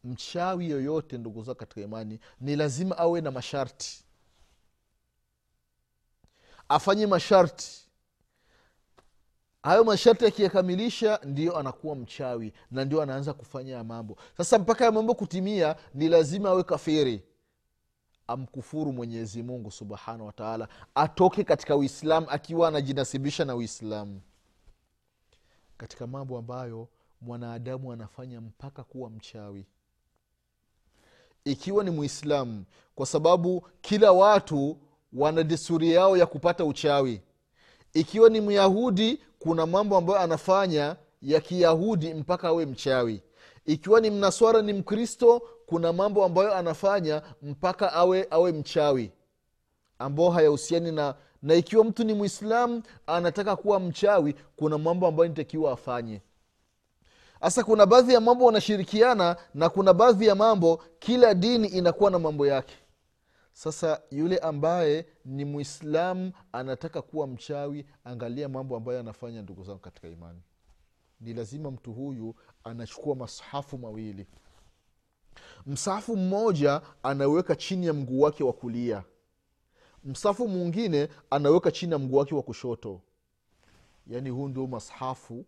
mchawi 0.04 0.70
yoyote 0.70 1.18
ndugu 1.18 1.42
zao 1.42 1.54
katika 1.54 1.80
imani 1.80 2.20
ni 2.40 2.56
lazima 2.56 2.98
awe 2.98 3.20
na 3.20 3.30
masharti. 3.30 4.04
Afanye 6.68 7.06
masharti 7.06 7.85
hayo 9.66 9.84
masharti 9.84 10.26
akiyakamilisha 10.26 11.20
ndio 11.24 11.58
anakuwa 11.58 11.96
mchawi 11.96 12.52
na 12.70 12.84
ndio 12.84 13.02
anaanza 13.02 13.32
kufanya 13.32 13.72
ya 13.74 13.84
mambo. 13.84 14.16
Sasa 14.36 14.58
mpaka 14.58 14.84
ya 14.84 14.92
mambo 14.92 15.14
kutimia 15.14 15.76
ni 15.94 16.08
lazima 16.08 16.48
awe 16.48 16.62
kafiri. 16.62 17.22
Amkufuru 18.26 18.92
mwenyezi 18.92 19.42
mungu 19.42 19.70
subhanahu 19.70 20.26
wataala 20.26 20.68
atoke 20.94 21.44
katika 21.44 21.76
uislamu 21.76 22.26
akiwa 22.30 22.68
anajinasibisha 22.68 23.44
na 23.44 23.54
uislamu. 23.56 24.20
Katika 25.76 26.06
mambo 26.06 26.38
ambayo 26.38 26.88
mwanadamu 27.20 27.92
anafanya 27.92 28.40
mpaka 28.40 28.84
kuwa 28.84 29.10
mchawi. 29.10 29.66
Ikiwa 31.44 31.84
ni 31.84 31.90
muislamu 31.90 32.64
kwa 32.94 33.06
sababu 33.06 33.68
kila 33.80 34.12
watu 34.12 34.78
wana 35.12 35.42
desturi 35.42 35.92
yao 35.92 36.16
ya 36.16 36.26
kupata 36.26 36.64
uchawi. 36.64 37.22
Ikiwa 37.94 38.30
ni 38.30 38.40
myahudi 38.40 39.20
kuna 39.46 39.66
mambo 39.66 39.96
ambayo 39.96 40.18
anafanya 40.20 40.96
ya 41.22 41.40
kiyahudi 41.40 42.14
mpaka 42.14 42.48
awe 42.48 42.66
mchawi. 42.66 43.22
Ikiwa 43.66 44.00
ni 44.00 44.10
mnaswara 44.10 44.62
ni 44.62 44.72
mkristo 44.72 45.42
kuna 45.66 45.92
mambo 45.92 46.24
ambayo 46.24 46.54
anafanya 46.56 47.22
mpaka 47.42 47.92
awe 47.92 48.26
awe 48.30 48.52
mchawi 48.52 49.10
ambao 49.98 50.30
hayahusiani 50.30 50.92
na 50.92 51.14
na 51.42 51.54
ikiwa 51.54 51.84
mtu 51.84 52.04
ni 52.04 52.14
mwislamu 52.14 52.82
anataka 53.06 53.56
kuwa 53.56 53.80
mchawi 53.80 54.34
kuna 54.56 54.78
mambo 54.78 55.06
ambayo 55.06 55.28
nitakiwa 55.28 55.72
afanye. 55.72 56.20
Sasa 57.42 57.64
kuna 57.64 57.86
baadhi 57.86 58.14
ya 58.14 58.20
mambo 58.20 58.44
wanashirikiana 58.44 59.36
na 59.54 59.68
kuna 59.68 59.92
baadhi 59.94 60.26
ya 60.26 60.34
mambo 60.34 60.82
kila 60.98 61.34
dini 61.34 61.68
inakuwa 61.68 62.10
na 62.10 62.18
mambo 62.18 62.46
yake 62.46 62.74
sasa 63.56 64.02
yule 64.10 64.38
ambaye 64.38 65.06
ni 65.24 65.44
mwislamu 65.44 66.32
anataka 66.52 67.02
kuwa 67.02 67.26
mchawi 67.26 67.86
angalia 68.04 68.48
mambo 68.48 68.76
ambayo 68.76 69.00
anafanya 69.00 69.42
ndugu 69.42 69.64
zangu 69.64 69.78
katika 69.78 70.08
imani. 70.08 70.40
Ni 71.20 71.34
lazima 71.34 71.70
mtu 71.70 71.92
huyu 71.92 72.34
anachukua 72.64 73.14
masahafu 73.16 73.78
mawili. 73.78 74.26
Msahafu 75.66 76.16
mmoja 76.16 76.82
anaweka 77.02 77.56
chini 77.56 77.86
ya 77.86 77.92
mguu 77.92 78.20
wake 78.20 78.44
wa 78.44 78.52
kulia. 78.52 79.04
Msahafu 80.04 80.48
mwingine 80.48 81.08
anaweka 81.30 81.70
chini 81.70 81.92
ya 81.92 81.98
mguu 81.98 82.16
wake 82.16 82.34
wa 82.34 82.42
kushoto. 82.42 83.00
Yaani 84.06 84.30
huu 84.30 84.48
ndio 84.48 84.66
masahafu 84.66 85.44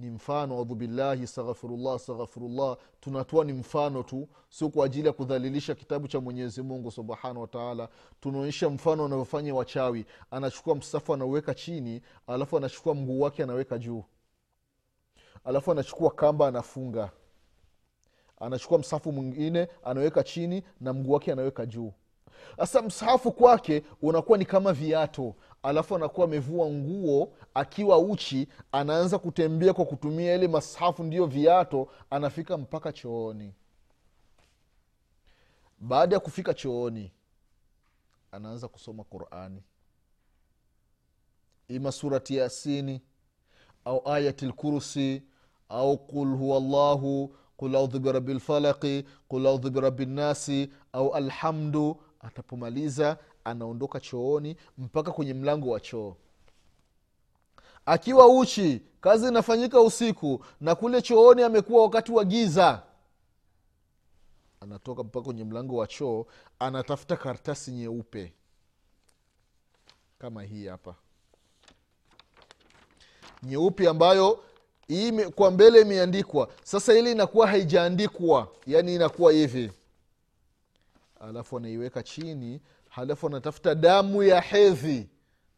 ni 0.00 0.10
mfano 0.10 0.54
audhu 0.58 0.74
billahi 0.74 1.26
staghfirullah 1.26 2.76
tunatoa 3.00 3.44
ni 3.44 3.52
mfano 3.52 4.02
tu 4.02 4.28
sio 4.48 4.68
kwa 4.68 4.86
ajili 4.86 5.06
ya 5.06 5.12
kudhalilisha 5.12 5.74
kitabu 5.74 6.08
cha 6.08 6.20
mwenyezi 6.20 6.62
mungu 6.62 6.90
subhanahu 6.90 7.40
wataala 7.40 7.88
tunaonyesha 8.20 8.70
mfano 8.70 9.02
wanavyofanya 9.02 9.54
wachawi. 9.54 10.06
Anachukua 10.30 10.74
msafu 10.74 11.14
anauweka 11.14 11.54
chini 11.54 12.00
alafu 12.26 12.56
anachukua 12.56 12.94
mguu 12.94 13.20
wake 13.20 13.42
anaweka 13.42 13.78
juu. 13.78 14.04
Alafu 15.44 15.72
anachukua 15.72 16.10
kamba 16.10 16.48
anafunga. 16.48 17.10
Anachukua 18.40 18.78
msafu 18.78 19.12
mwingine 19.12 19.68
anaweka 19.84 20.22
chini 20.22 20.62
na 20.80 20.92
mguu 20.92 21.12
wake 21.12 21.32
anaweka 21.32 21.66
juu. 21.66 21.92
Sasa 22.56 22.82
msahafu 22.82 23.32
kwake 23.32 23.82
unakuwa 24.02 24.38
ni 24.38 24.44
kama 24.44 24.72
viato 24.72 25.34
alafu 25.62 25.96
anakuwa 25.96 26.26
amevua 26.26 26.70
nguo 26.70 27.32
akiwa 27.54 27.98
uchi 27.98 28.48
anaanza 28.72 29.18
kutembea 29.18 29.72
kwa 29.72 29.84
kutumia 29.84 30.34
ile 30.34 30.48
masahafu 30.48 31.02
ndiyo 31.04 31.26
viato 31.26 31.88
anafika 32.10 32.56
mpaka 32.56 32.92
chooni. 32.92 33.54
Baada 35.80 36.16
ya 36.16 36.20
kufika 36.20 36.54
chooni 36.54 37.12
anaanza 38.32 38.68
kusoma 38.68 39.04
qurani. 39.04 39.62
Ima 41.68 41.92
surati 41.92 42.36
yasini 42.36 43.00
au 43.84 44.08
ayati 44.08 44.46
lkursi 44.46 45.22
au 45.68 45.98
qul 45.98 46.36
huwa 46.36 46.60
llahu 46.60 47.36
qul 47.56 47.76
audhu 47.76 47.98
birabi 47.98 48.34
lfalaqi 48.34 49.04
qul 49.28 49.46
audhu 49.46 49.70
birabi 49.70 50.06
nnasi 50.06 50.70
au 50.92 51.14
alhamdu 51.14 52.02
atapomaliza 52.20 53.18
anaondoka 53.44 54.00
chooni 54.00 54.56
mpaka 54.78 55.12
kwenye 55.12 55.34
mlango 55.34 55.70
wa 55.70 55.80
choo. 55.80 56.16
Akiwa 57.86 58.28
uchi 58.38 58.82
kazi 59.00 59.28
inafanyika 59.28 59.80
usiku 59.80 60.44
na 60.60 60.74
kule 60.74 61.02
chooni 61.02 61.42
amekuwa 61.42 61.82
wakati 61.82 62.12
wa 62.12 62.24
giza. 62.24 62.82
Anatoka 64.60 65.02
mpaka 65.02 65.24
kwenye 65.24 65.44
mlango 65.44 65.76
wa 65.76 65.86
choo 65.86 66.26
anatafuta 66.58 67.16
karatasi 67.16 67.70
nyeupe. 67.70 68.32
Kama 70.18 70.42
hii 70.42 70.66
hapa. 70.66 70.94
Nyeupe 73.42 73.88
ambayo 73.88 74.44
hii 74.88 75.12
kwa 75.12 75.50
mbele 75.50 75.80
imeandikwa. 75.80 76.48
Sasa 76.64 76.94
ili 76.94 77.12
inakuwa 77.12 77.46
haijaandikwa 77.46 78.48
yaani 78.66 78.94
inakuwa 78.94 79.32
hivi. 79.32 79.72
Alafu 81.20 81.56
anaiweka 81.56 82.02
chini 82.02 82.60
halafu 82.90 83.26
anatafuta 83.26 83.74
damu 83.74 84.22
ya 84.22 84.40
hedhi. 84.40 85.08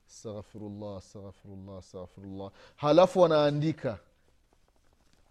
Astaghfirullah 0.09 0.97
astaghfirullah 0.97 1.79
astaghfirullah. 1.79 2.51
Halafu 2.77 3.25
anaandika 3.25 3.99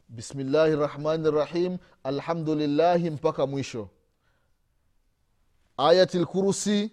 bismillahi 0.09 0.75
rahmani 0.75 1.31
rahim 1.31 1.77
alhamdulillahi 2.03 3.09
mpaka 3.09 3.47
mwisho. 3.47 3.87
Ayati 5.77 6.19
lkursi 6.19 6.91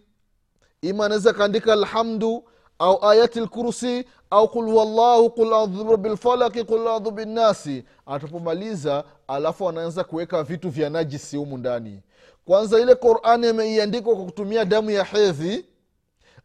ima 0.82 1.06
anaweza 1.06 1.32
kaandika 1.32 1.72
alhamdu 1.72 2.44
au 2.78 3.04
ayati 3.08 3.40
lkursi 3.40 4.04
au 4.30 4.48
qul 4.48 4.68
wallahu 4.68 5.30
qul 5.30 5.52
audhu 5.52 5.84
birabi 5.84 6.08
lfalaki 6.08 6.64
qul 6.64 6.88
audhu 6.88 7.10
binnasi 7.10 7.84
atapomaliza 8.06 9.04
alafu 9.28 9.68
anaanza 9.68 10.04
kuweka 10.04 10.42
vitu 10.42 10.70
vya 10.70 10.90
najisi 10.90 11.36
humu 11.36 11.58
ndani 11.58 12.02
kwanza 12.48 12.80
ile 12.80 12.94
qurani 12.94 13.46
ameiandikwa 13.46 14.16
kwa 14.16 14.24
kutumia 14.24 14.64
damu 14.64 14.90
ya 14.90 15.04
hedhi 15.04 15.64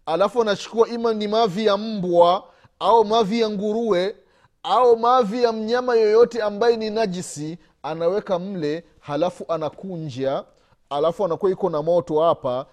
alafu 0.05 0.41
anachukua 0.41 0.87
ima 0.87 1.13
ni 1.13 1.27
mavi 1.27 1.65
ya 1.65 1.77
mbwa 1.77 2.43
au 2.79 3.05
mavi 3.05 3.41
ya 3.41 3.49
nguruwe 3.49 4.15
au 4.63 4.97
mavi 4.97 5.43
ya 5.43 5.51
mnyama 5.51 5.95
yoyote 5.95 6.41
ambaye 6.41 6.77
ni 6.77 6.89
najisi 6.89 7.57
anaweka 7.83 8.39
mle 8.39 8.83
halafu 8.99 9.45
anakunja 9.47 10.43
alafu 10.89 11.25
anakuwa 11.25 11.51
iko 11.51 11.69
na 11.69 11.81
moto 11.81 12.21
hapa 12.21 12.65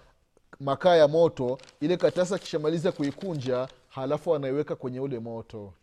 makaa 0.59 0.95
ya 0.95 1.07
moto 1.07 1.57
ile 1.81 1.97
katasa 1.97 2.35
akishamaliza 2.35 2.91
kuikunja 2.91 3.67
halafu 3.89 4.35
anaiweka 4.35 4.75
kwenye 4.75 4.99
ule 4.99 5.19
moto 5.19 5.73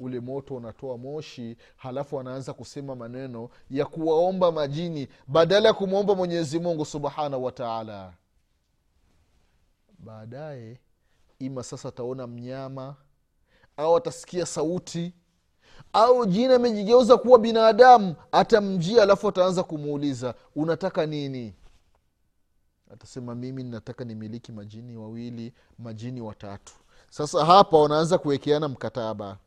ule 0.00 0.20
moto 0.20 0.54
unatoa 0.56 0.98
moshi 0.98 1.56
halafu 1.76 2.20
anaanza 2.20 2.52
kusema 2.52 2.96
maneno 2.96 3.48
ya 3.70 3.86
kuwaomba 3.86 4.52
majini 4.52 5.08
badala 5.26 5.68
ya 5.68 5.74
kumwomba 5.74 6.14
mwenyezi 6.14 6.58
mungu 6.58 6.84
subhanahu 6.84 7.44
wataala 7.44 8.12
baadaye 9.98 10.80
ima 11.38 11.62
sasa 11.62 11.88
ataona 11.88 12.26
mnyama 12.26 12.96
au 13.76 13.96
atasikia 13.96 14.46
sauti 14.46 15.12
au 15.92 16.26
jini 16.26 16.54
amejigeuza 16.54 17.16
kuwa 17.16 17.38
binadamu 17.38 18.14
atamjia 18.32 19.02
alafu 19.02 19.28
ataanza 19.28 19.62
kumuuliza 19.62 20.34
unataka 20.56 21.06
nini? 21.06 21.54
Atasema 22.92 23.34
mimi 23.34 23.64
nataka 23.64 24.04
nimiliki 24.04 24.52
majini 24.52 24.96
wawili 24.96 25.52
majini 25.78 26.20
watatu. 26.20 26.72
Sasa 27.10 27.44
hapa 27.44 27.78
wanaanza 27.78 28.18
kuwekeana 28.18 28.68
mkataba 28.68 29.38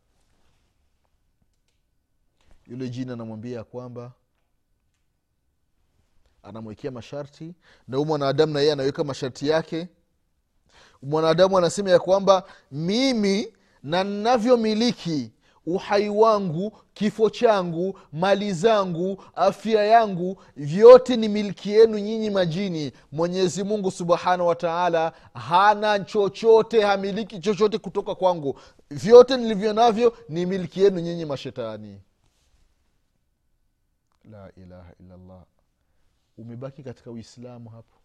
yule 2.73 2.89
jini 2.89 3.11
anamwambia 3.11 3.63
kwamba 3.63 4.11
anamwekea 6.43 6.91
masharti 6.91 7.53
na 7.87 7.97
huyu 7.97 8.07
mwanadamu 8.07 8.53
na 8.53 8.59
yeye 8.59 8.71
anaweka 8.73 9.03
masharti 9.03 9.47
yake. 9.47 9.87
Mwanadamu 11.01 11.57
anasema 11.57 11.89
ya 11.89 11.99
kwamba 11.99 12.43
mimi 12.71 13.53
na 13.83 14.03
ninavyomiliki 14.03 15.31
uhai 15.65 16.09
wangu 16.09 16.77
kifo 16.93 17.29
changu 17.29 17.99
mali 18.13 18.53
zangu 18.53 19.23
afya 19.35 19.85
yangu 19.85 20.41
vyote 20.55 21.17
ni 21.17 21.27
miliki 21.29 21.71
yenu 21.71 21.97
nyinyi 21.99 22.29
majini. 22.29 22.91
Mwenyezi 23.11 23.63
mungu 23.63 23.91
subhanahu 23.91 24.47
wataala 24.49 25.13
hana 25.33 25.99
chochote 25.99 26.81
hamiliki 26.81 27.39
chochote 27.39 27.77
kutoka 27.77 28.15
kwangu. 28.15 28.59
Vyote 28.89 29.37
nilivyo 29.37 29.73
navyo 29.73 30.17
ni 30.29 30.45
miliki 30.45 30.81
yenu 30.81 30.99
nyinyi 30.99 31.25
mashetani 31.25 32.01
la 34.31 34.51
ilaha 34.55 34.93
illallah. 34.99 35.45
Umebaki 36.37 36.83
katika 36.83 37.11
uislamu 37.11 37.69
hapo. 37.69 37.97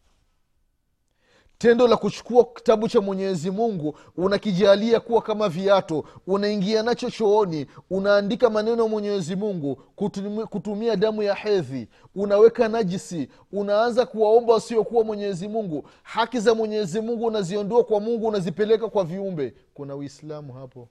Tendo 1.58 1.88
la 1.88 1.96
kuchukua 1.96 2.44
kitabu 2.44 2.88
cha 2.88 3.00
mwenyezi 3.00 3.50
mungu 3.50 3.98
unakijalia 4.16 5.00
kuwa 5.00 5.22
kama 5.22 5.48
viato 5.48 6.04
unaingia 6.26 6.82
nacho 6.82 7.10
chooni 7.10 7.66
unaandika 7.90 8.50
maneno 8.50 8.82
ya 8.82 8.88
mwenyezi 8.88 9.36
mungu 9.36 9.76
kutumia, 9.76 10.46
kutumia 10.46 10.96
damu 10.96 11.22
ya 11.22 11.34
hedhi 11.34 11.88
unaweka 12.14 12.68
najisi 12.68 13.28
unaanza 13.52 14.06
kuwaomba 14.06 14.52
wasiokuwa 14.52 15.04
mwenyezi 15.04 15.48
mungu. 15.48 15.88
Haki 16.02 16.40
za 16.40 16.54
mwenyezi 16.54 17.00
mungu 17.00 17.26
unaziondoa 17.26 17.84
kwa 17.84 18.00
mungu 18.00 18.26
unazipeleka 18.26 18.88
kwa 18.88 19.04
viumbe. 19.04 19.54
Kuna 19.74 19.96
uislamu 19.96 20.52
hapo. 20.52 20.88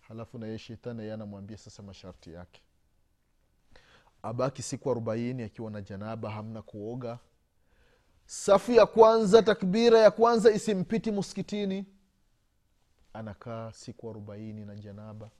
Halafu 0.00 0.38
naye 0.38 0.58
shetani 0.58 1.10
anamwambia 1.10 1.56
sasa 1.56 1.82
masharti 1.82 2.32
yake 2.32 2.62
abaki 4.22 4.62
siku 4.62 4.90
arobaini 4.90 5.42
akiwa 5.42 5.70
na 5.70 5.80
janaba 5.82 6.30
hamna 6.30 6.62
kuoga. 6.62 7.18
Safu 8.26 8.72
ya 8.72 8.86
kwanza 8.86 9.42
takbira 9.42 9.98
ya 9.98 10.10
kwanza 10.10 10.50
isimpiti 10.50 11.10
muskitini 11.10 11.86
anakaa 13.12 13.72
siku 13.72 14.10
arobaini 14.10 14.64
na 14.64 14.76
janaba. 14.76 15.30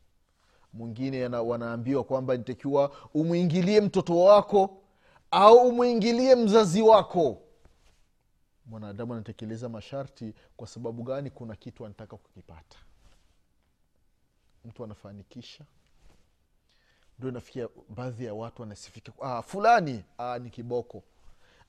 Mwingine 0.72 1.26
wanaambiwa 1.26 2.04
kwamba 2.04 2.36
nitakiwa 2.36 2.96
umwingilie 3.14 3.80
mtoto 3.80 4.20
wako 4.24 4.82
au 5.30 5.56
umwingilie 5.68 6.34
mzazi 6.34 6.82
wako. 6.82 7.42
Mwanadamu 8.66 9.12
anatekeleza 9.14 9.68
masharti 9.68 10.34
kwa 10.56 10.66
sababu 10.66 11.02
gani? 11.02 11.30
Kuna 11.30 11.56
kitu 11.56 11.84
anataka 11.86 12.16
kukipata. 12.16 12.78
Mtu 14.64 14.84
anafanikisha 14.84 15.64
ndo 17.22 17.28
inafikia 17.30 17.68
baadhi 17.88 18.24
ya 18.24 18.34
watu 18.34 18.62
wanasifika. 18.62 19.12
Ah, 19.22 19.42
fulani 19.42 20.04
ah, 20.18 20.38
ni 20.38 20.50
kiboko. 20.50 21.02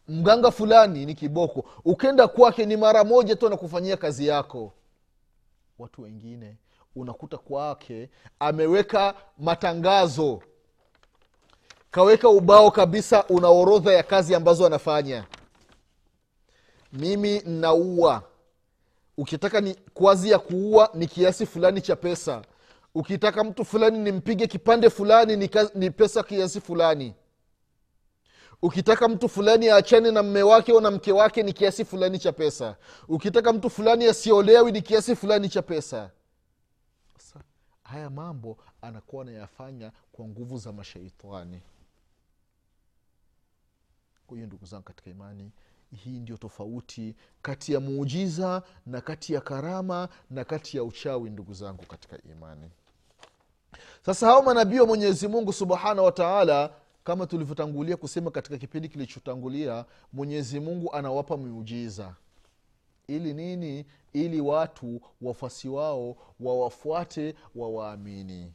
Mganga 0.08 0.52
fulani 0.52 1.06
ni 1.06 1.16
kiboko. 1.16 1.66
Ukenda 1.86 2.28
kwake 2.28 2.66
ni 2.66 2.78
mara 2.78 3.04
moja 3.04 3.36
tu 3.36 3.48
anakufanyia 3.48 3.98
kazi 3.98 4.28
yako. 4.28 4.74
Watu 5.80 6.02
wengine 6.02 6.58
unakuta 6.96 7.38
kwake 7.38 8.10
ameweka 8.40 9.14
matangazo. 9.38 10.42
Kaweka 11.92 12.30
ubao 12.30 12.72
kabisa 12.72 13.24
una 13.28 13.50
orodha 13.50 13.94
ya 13.94 14.04
kazi 14.04 14.36
ambazo 14.36 14.66
anafanya. 14.66 15.26
Mimi 16.94 17.40
naua. 17.46 18.24
Ukitaka 19.18 19.62
ni 19.62 19.76
kwazi 19.94 20.30
ya 20.30 20.40
kuua 20.40 20.90
ni 20.94 21.08
kiasi 21.08 21.46
fulani 21.46 21.82
cha 21.82 21.96
pesa 21.96 22.42
ukitaka 22.96 23.44
mtu 23.44 23.66
fulani 23.66 24.00
nimpige 24.00 24.48
kipande 24.48 24.90
fulani 24.90 25.36
ni, 25.38 25.50
ni 25.76 25.92
pesa 25.92 26.24
kiasi 26.24 26.62
fulani. 26.62 27.14
Ukitaka 28.62 29.08
mtu 29.08 29.30
fulani 29.30 29.70
aachane 29.70 30.12
na 30.12 30.24
mme 30.24 30.44
wake 30.44 30.72
au 30.72 30.82
na 30.82 30.92
mke 30.92 31.12
wake 31.12 31.44
ni 31.44 31.54
kiasi 31.54 31.86
fulani 31.86 32.20
cha 32.20 32.32
pesa. 32.32 32.78
Ukitaka 33.08 33.54
mtu 33.54 33.70
fulani 33.70 34.06
asiolewi 34.06 34.72
ni 34.72 34.82
kiasi 34.82 35.16
fulani 35.16 35.50
cha 35.50 35.62
pesa. 35.62 36.12
Sasa 37.18 37.40
haya 37.84 38.10
mambo 38.10 38.58
anakuwa 38.82 39.22
anayafanya 39.22 39.92
kwa 40.12 40.26
nguvu 40.28 40.58
za 40.58 40.72
mashaitani. 40.72 41.62
Kwa 44.28 44.38
ndugu 44.38 44.66
zangu 44.66 44.84
katika 44.84 45.10
imani 45.10 45.52
hii 45.96 46.20
ndio 46.20 46.38
tofauti 46.38 47.16
kati 47.42 47.74
ya 47.74 47.80
muujiza 47.80 48.64
na 48.86 49.02
kati 49.02 49.34
ya 49.34 49.42
karama 49.42 50.10
na 50.30 50.44
kati 50.44 50.78
ya 50.78 50.84
uchawi 50.84 51.30
ndugu 51.30 51.54
zangu 51.54 51.86
katika 51.86 52.18
imani 52.32 52.72
sasa 54.06 54.28
hao 54.28 54.42
manabii 54.42 54.80
wa 54.80 54.88
mwenyezi 54.88 55.28
mungu 55.28 55.54
subhanahu 55.54 56.06
wataala 56.06 56.70
kama 57.04 57.28
tulivyotangulia 57.28 57.98
kusema 57.98 58.32
katika 58.32 58.58
kipindi 58.58 58.90
kilichotangulia 58.90 59.86
mwenyezi 60.14 60.60
mungu 60.60 60.94
anawapa 60.94 61.38
miujiza. 61.38 62.16
Ili 63.08 63.34
nini? 63.34 63.86
Ili 64.14 64.42
watu 64.42 65.02
wafuasi 65.22 65.70
wao 65.70 66.16
wawafuate 66.40 67.36
wawaamini. 67.56 68.54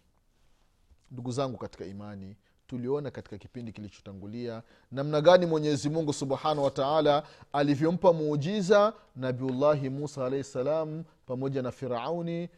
Ndugu 1.11 1.33
zangu 1.33 1.57
katika 1.59 1.85
imani 1.85 2.37
tuliona 2.67 3.11
katika 3.11 3.39
kipindi 3.39 3.73
kilichotangulia 3.73 4.63
namna 4.93 5.21
gani 5.21 5.47
mwenyezi 5.47 5.91
mungu 5.91 6.13
subhanahu 6.13 6.65
wataala 6.65 7.23
alivyompa 7.53 8.13
muujiza 8.13 8.93
nabiullahi 9.17 9.91
musa 9.91 10.27
alahi 10.27 10.45
salam 10.45 11.05
pamoja 11.27 11.63
na 11.63 11.71
firauni 11.71 12.49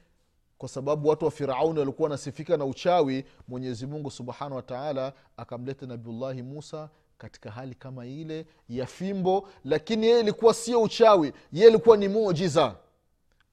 kwa 0.60 0.68
sababu 0.68 1.08
watu 1.08 1.24
wa 1.24 1.30
firauni 1.30 1.78
walikuwa 1.78 2.06
wanasifika 2.06 2.56
na 2.56 2.64
uchawi 2.64 3.24
mwenyezi 3.48 3.86
mungu 3.86 4.10
subhanahu 4.10 4.56
wataala 4.56 5.12
akamleta 5.36 5.86
nabiullahi 5.86 6.42
musa 6.42 6.88
katika 7.18 7.50
hali 7.50 7.74
kama 7.74 8.06
ile 8.06 8.46
ya 8.68 8.86
fimbo 8.86 9.48
lakini 9.64 10.06
yeye 10.06 10.20
ilikuwa 10.20 10.54
sio 10.54 10.82
uchawi 10.82 11.32
yeye 11.52 11.68
ilikuwa 11.68 11.96
ni 11.96 12.08
muujiza. 12.08 12.76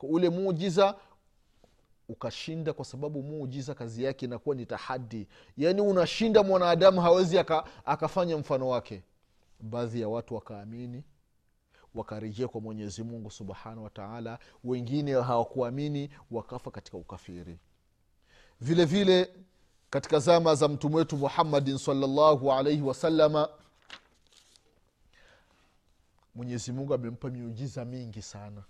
Ule 0.01 0.29
muujiza 0.29 0.95
ukashinda 2.09 2.73
kwa 2.73 2.85
sababu 2.85 3.23
muujiza 3.23 3.73
kazi 3.73 4.03
yake 4.03 4.25
inakuwa 4.25 4.55
ni 4.55 4.65
tahadi 4.65 5.27
yaani 5.57 5.81
unashinda 5.81 6.43
mwanadamu 6.43 7.01
hawezi 7.01 7.39
aka, 7.39 7.63
akafanya 7.85 8.37
mfano 8.37 8.67
wake. 8.69 9.03
Baadhi 9.59 10.01
ya 10.01 10.09
watu 10.09 10.35
wakaamini 10.35 11.03
wakarejea 11.97 12.47
kwa 12.47 12.61
mwenyezi 12.61 13.03
mungu 13.03 13.31
subhanahu 13.31 13.83
wa 13.83 13.89
taala 13.89 14.39
wengine 14.63 15.13
hawakuamini 15.13 16.09
wakafa 16.31 16.71
katika 16.71 16.97
ukafiri. 16.97 17.57
Vile 18.61 18.85
vile 18.85 19.33
katika 19.89 20.19
zama 20.19 20.55
za 20.55 20.67
mtume 20.67 20.95
wetu 20.95 21.17
muhammadin 21.17 21.77
salllahu 21.77 22.53
alaihi 22.53 22.81
wasalama 22.81 23.49
mwenyezi 26.35 26.71
mungu 26.71 26.93
amempa 26.93 27.29
miujiza 27.29 27.85
mingi 27.85 28.21
sana 28.21 28.63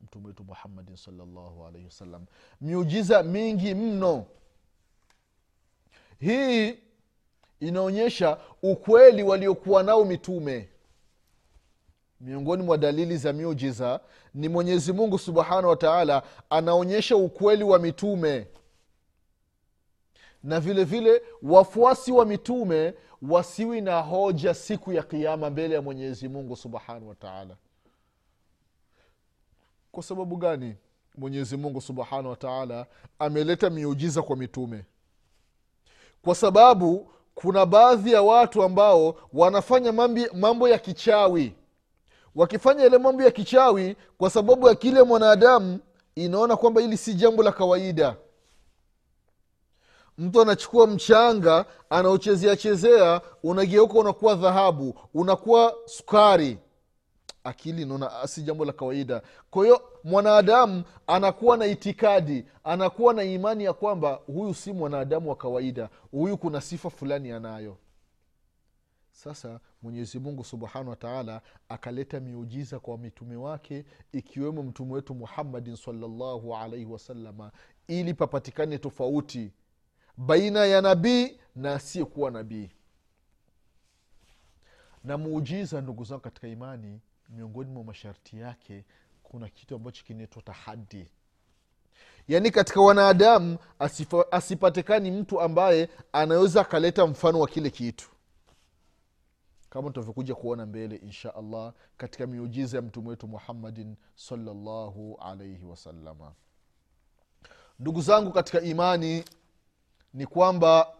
mtume 0.00 0.26
wetu 0.26 0.44
muhammadin 0.44 0.96
salllahu 0.96 1.66
alaihi 1.66 1.84
wasallam 1.86 2.26
miujiza 2.60 3.22
mingi 3.22 3.74
mno. 3.74 4.26
Hii 6.20 6.78
inaonyesha 7.60 8.38
ukweli 8.62 9.22
waliokuwa 9.22 9.82
nao 9.82 10.04
mitume 10.04 10.68
miongoni 12.22 12.62
mwa 12.62 12.78
dalili 12.78 13.16
za 13.16 13.32
miujiza 13.32 14.00
ni 14.34 14.48
mwenyezi 14.48 14.92
mungu 14.92 15.18
subhanahu 15.18 15.68
wa 15.68 15.76
taala 15.76 16.22
anaonyesha 16.50 17.16
ukweli 17.16 17.64
wa 17.64 17.78
mitume. 17.78 18.46
Na 20.42 20.60
vile 20.60 20.84
vile 20.84 21.22
wafuasi 21.42 22.12
wa 22.12 22.26
mitume 22.26 22.94
wasiwi 23.22 23.80
na 23.80 24.00
hoja 24.00 24.54
siku 24.54 24.92
ya 24.92 25.02
kiama 25.02 25.50
mbele 25.50 25.74
ya 25.74 25.82
mwenyezi 25.82 26.28
mungu 26.28 26.56
subhanahu 26.56 27.08
wa 27.08 27.14
taala. 27.14 27.56
Kwa 29.92 30.02
sababu 30.02 30.36
gani 30.36 30.74
mwenyezi 31.16 31.56
mungu 31.56 31.80
subhanahu 31.80 32.28
wa 32.30 32.36
taala 32.36 32.86
ameleta 33.18 33.70
miujiza 33.70 34.22
kwa 34.22 34.36
mitume? 34.36 34.84
Kwa 36.24 36.34
sababu 36.34 37.10
kuna 37.34 37.66
baadhi 37.66 38.12
ya 38.12 38.22
watu 38.22 38.62
ambao 38.62 39.16
wanafanya 39.32 39.92
mambi, 39.92 40.26
mambo 40.34 40.68
ya 40.68 40.78
kichawi 40.78 41.54
wakifanya 42.34 42.82
yale 42.82 42.98
mambo 42.98 43.22
ya 43.22 43.30
kichawi 43.30 43.96
kwa 44.18 44.30
sababu 44.30 44.68
ya 44.68 44.74
kile 44.74 45.02
mwanadamu 45.02 45.78
inaona 46.14 46.56
kwamba 46.56 46.80
hili 46.80 46.96
si 46.96 47.14
jambo 47.14 47.42
la 47.42 47.52
kawaida. 47.52 48.16
Mtu 50.18 50.42
anachukua 50.42 50.86
mchanga 50.86 51.64
anaochezea 51.90 52.56
chezea 52.56 53.20
unageuka 53.42 53.94
unakuwa 53.98 54.34
dhahabu 54.34 54.94
unakuwa 55.14 55.74
sukari. 55.86 56.58
Akili 57.44 57.84
naona 57.84 58.26
si 58.26 58.42
jambo 58.42 58.64
la 58.64 58.72
kawaida. 58.72 59.22
Kwa 59.50 59.64
hiyo 59.64 59.80
mwanadamu 60.04 60.82
anakuwa 61.06 61.56
na 61.56 61.66
itikadi 61.66 62.44
anakuwa 62.64 63.14
na 63.14 63.22
imani 63.24 63.64
ya 63.64 63.72
kwamba 63.72 64.20
huyu 64.26 64.54
si 64.54 64.72
mwanadamu 64.72 65.30
wa 65.30 65.36
kawaida 65.36 65.88
huyu 66.10 66.36
kuna 66.38 66.60
sifa 66.60 66.90
fulani 66.90 67.32
anayo 67.32 67.76
sasa 69.12 69.60
mwenyezi 69.82 70.18
mungu 70.18 70.44
subhanahu 70.44 70.90
wa 70.90 70.96
taala 70.96 71.42
akaleta 71.68 72.20
miujiza 72.20 72.80
kwa 72.80 72.98
mitume 72.98 73.36
wake 73.36 73.84
ikiwemo 74.12 74.62
mtume 74.62 74.92
wetu 74.92 75.14
muhammadin 75.14 75.76
salllahu 75.76 76.56
alaihi 76.56 76.84
wasalama 76.86 77.52
ili 77.88 78.14
papatikane 78.14 78.78
tofauti 78.78 79.52
baina 80.16 80.66
ya 80.66 80.80
nabii 80.80 81.38
na 81.56 81.74
asiyekuwa 81.74 82.30
nabii. 82.30 82.70
Na 85.04 85.18
muujiza 85.18 85.80
ndugu 85.80 86.04
zangu 86.04 86.20
katika 86.22 86.48
imani 86.48 87.00
miongoni 87.28 87.70
mwa 87.70 87.84
masharti 87.84 88.38
yake 88.38 88.84
kuna 89.22 89.48
kitu 89.48 89.74
ambacho 89.74 90.04
kinaitwa 90.04 90.42
tahadi 90.42 91.10
yaani 92.28 92.50
katika 92.50 92.80
wanadamu 92.80 93.58
asipatikani 94.30 95.10
mtu 95.10 95.40
ambaye 95.40 95.88
anaweza 96.12 96.60
akaleta 96.60 97.06
mfano 97.06 97.40
wa 97.40 97.48
kile 97.48 97.70
kitu 97.70 98.11
kama 99.72 99.88
tutavyokuja 99.88 100.34
kuona 100.34 100.66
mbele 100.66 100.96
insha 100.96 101.34
allah 101.34 101.72
katika 101.96 102.26
miujiza 102.26 102.76
ya 102.76 102.82
mtume 102.82 103.08
wetu 103.08 103.28
muhammadin 103.28 103.96
salllahu 104.14 105.16
alaihi 105.20 105.64
wasalama 105.64 106.34
ndugu 107.78 108.00
zangu 108.02 108.32
katika 108.32 108.60
imani 108.60 109.24
ni 110.14 110.26
kwamba 110.26 110.96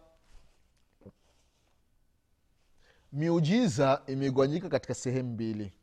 miujiza 3.11 4.01
imegawanyika 4.07 4.69
katika 4.69 4.93
sehemu 4.93 5.29
mbili. 5.29 5.73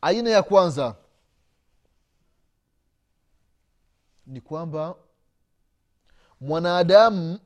Aina 0.00 0.30
ya 0.30 0.42
kwanza 0.42 0.96
ni 4.26 4.40
kwamba 4.40 4.94
mwanadamu 6.40 7.38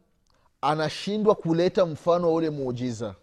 anashindwa 0.60 1.34
kuleta 1.34 1.86
mfano 1.86 2.26
wa 2.28 2.34
ule 2.34 2.50
muujiza. 2.50 3.14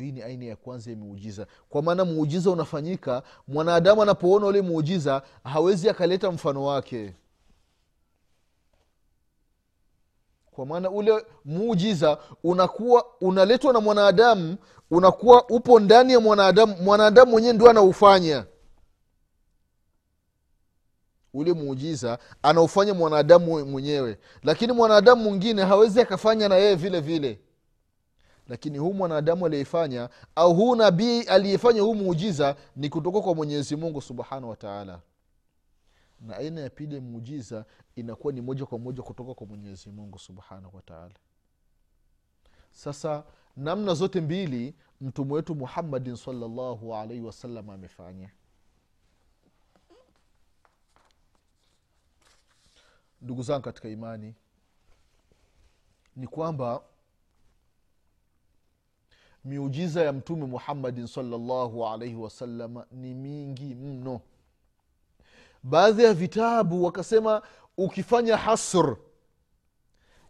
Hii 0.00 0.12
ni 0.12 0.22
aina 0.22 0.44
ya 0.44 0.56
kwanza 0.56 0.90
ya 0.90 0.96
muujiza 0.96 1.46
kwa 1.68 1.82
maana 1.82 2.04
muujiza 2.04 2.50
unafanyika 2.50 3.22
mwanadamu 3.48 4.02
anapoona 4.02 4.46
ule 4.46 4.62
muujiza 4.62 5.22
hawezi 5.44 5.88
akaleta 5.88 6.32
mfano 6.32 6.64
wake. 6.64 7.14
Kwa 10.50 10.66
maana 10.66 10.90
ule 10.90 11.26
muujiza 11.44 12.18
unakuwa 12.44 13.04
unaletwa 13.20 13.72
na 13.72 13.80
mwanadamu 13.80 14.56
unakuwa 14.90 15.48
upo 15.48 15.80
ndani 15.80 16.12
ya 16.12 16.20
mwanadamu 16.20 16.76
mwanadamu 16.76 17.30
mwenyewe 17.30 17.52
ndio 17.54 17.70
anaufanya 17.70 18.46
ule 21.34 21.52
muujiza 21.52 22.18
anaufanya 22.42 22.94
mwanadamu 22.94 23.66
mwenyewe. 23.66 24.18
Lakini 24.42 24.72
mwanadamu 24.72 25.22
mwingine 25.22 25.62
hawezi 25.62 26.00
akafanya 26.00 26.48
na 26.48 26.56
yeye 26.56 26.74
vile 26.74 27.00
vile. 27.00 27.40
Lakini 28.48 28.78
huu 28.78 28.92
mwanadamu 28.92 29.46
aliyeifanya 29.46 30.08
au 30.34 30.54
huu 30.54 30.76
nabii 30.76 31.22
aliyefanya 31.22 31.82
huu 31.82 31.94
muujiza 31.94 32.56
ni 32.76 32.88
kutoka 32.88 33.20
kwa 33.20 33.34
mwenyezi 33.34 33.76
mungu 33.76 34.00
subhanahu 34.00 34.48
wataala 34.50 35.00
na 36.20 36.36
aina 36.36 36.60
ya 36.60 36.70
pili 36.70 37.00
muujiza 37.00 37.64
inakuwa 37.96 38.32
ni 38.32 38.40
moja 38.40 38.66
kwa 38.66 38.78
moja 38.78 39.02
kutoka 39.02 39.34
kwa 39.34 39.46
mwenyezi 39.46 39.90
mungu 39.90 40.18
subhanahu 40.18 40.76
wataala 40.76 41.14
sasa 42.70 43.24
namna 43.56 43.94
zote 43.94 44.20
mbili 44.20 44.74
mtume 45.00 45.32
wetu 45.32 45.54
muhammadin 45.54 46.16
salllahu 46.16 46.94
alaihi 46.94 47.22
wasallam 47.22 47.70
amefanya 47.70 48.30
ndugu 53.22 53.42
zangu 53.42 53.62
katika 53.62 53.88
imani 53.88 54.34
ni 56.16 56.26
kwamba 56.26 56.82
miujiza 59.44 60.02
ya 60.02 60.12
mtume 60.12 60.46
muhammadin 60.46 61.06
salllahu 61.06 61.86
alaihi 61.86 62.14
wasalama 62.14 62.86
ni 62.92 63.14
mingi 63.14 63.74
mno. 63.74 64.20
Baadhi 65.62 66.04
ya 66.04 66.14
vitabu 66.14 66.84
wakasema 66.84 67.42
ukifanya 67.76 68.36
hasr 68.36 68.96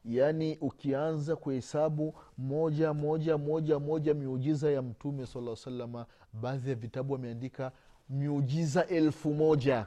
yaani 0.04 0.56
ukianza 0.60 1.36
kuhesabu 1.36 2.14
moja 2.38 2.92
moja 2.94 3.38
moja 3.38 3.78
moja 3.78 4.14
miujiza 4.14 4.70
ya 4.70 4.82
mtume 4.82 5.26
sala 5.26 5.56
salama 5.56 6.06
baadhi 6.32 6.68
ya 6.70 6.74
vitabu 6.74 7.12
wameandika 7.12 7.72
miujiza 8.08 8.86
elfu 8.86 9.34
moja 9.34 9.86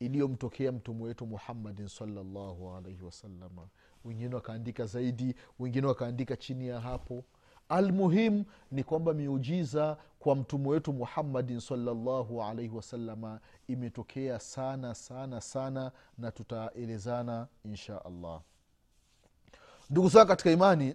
iliyomtokea 0.00 0.72
mtume 0.72 1.04
wetu 1.04 1.26
muhammadin 1.26 1.88
salllahu 1.88 2.74
alaihi 2.76 3.02
wasalama 3.04 3.68
wengine 4.04 4.34
wakaandika 4.34 4.86
zaidi 4.86 5.34
wengine 5.58 5.86
wakaandika 5.86 6.36
chini 6.36 6.68
ya 6.68 6.80
hapo. 6.80 7.24
Almuhimu 7.68 8.44
ni 8.70 8.84
kwamba 8.84 9.14
miujiza 9.14 9.96
kwa 10.18 10.36
mtume 10.36 10.68
wetu 10.68 10.92
muhammadin 10.92 11.60
salllahu 11.60 12.42
alaihi 12.42 12.76
wasalama 12.76 13.40
imetokea 13.68 14.38
sana 14.40 14.94
sana 14.94 15.40
sana 15.40 15.92
na 16.18 16.30
tutaelezana 16.30 17.46
insha 17.64 18.04
allah. 18.04 18.40
Ndugu 19.90 20.08
zangu 20.08 20.28
katika 20.28 20.50
imani 20.50 20.94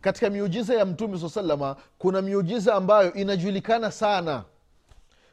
katika 0.00 0.30
miujiza 0.30 0.74
ya 0.74 0.86
mtume 0.86 1.18
saa 1.18 1.28
salama 1.28 1.76
kuna 1.98 2.22
miujiza 2.22 2.74
ambayo 2.74 3.12
inajulikana 3.12 3.90
sana 3.90 4.44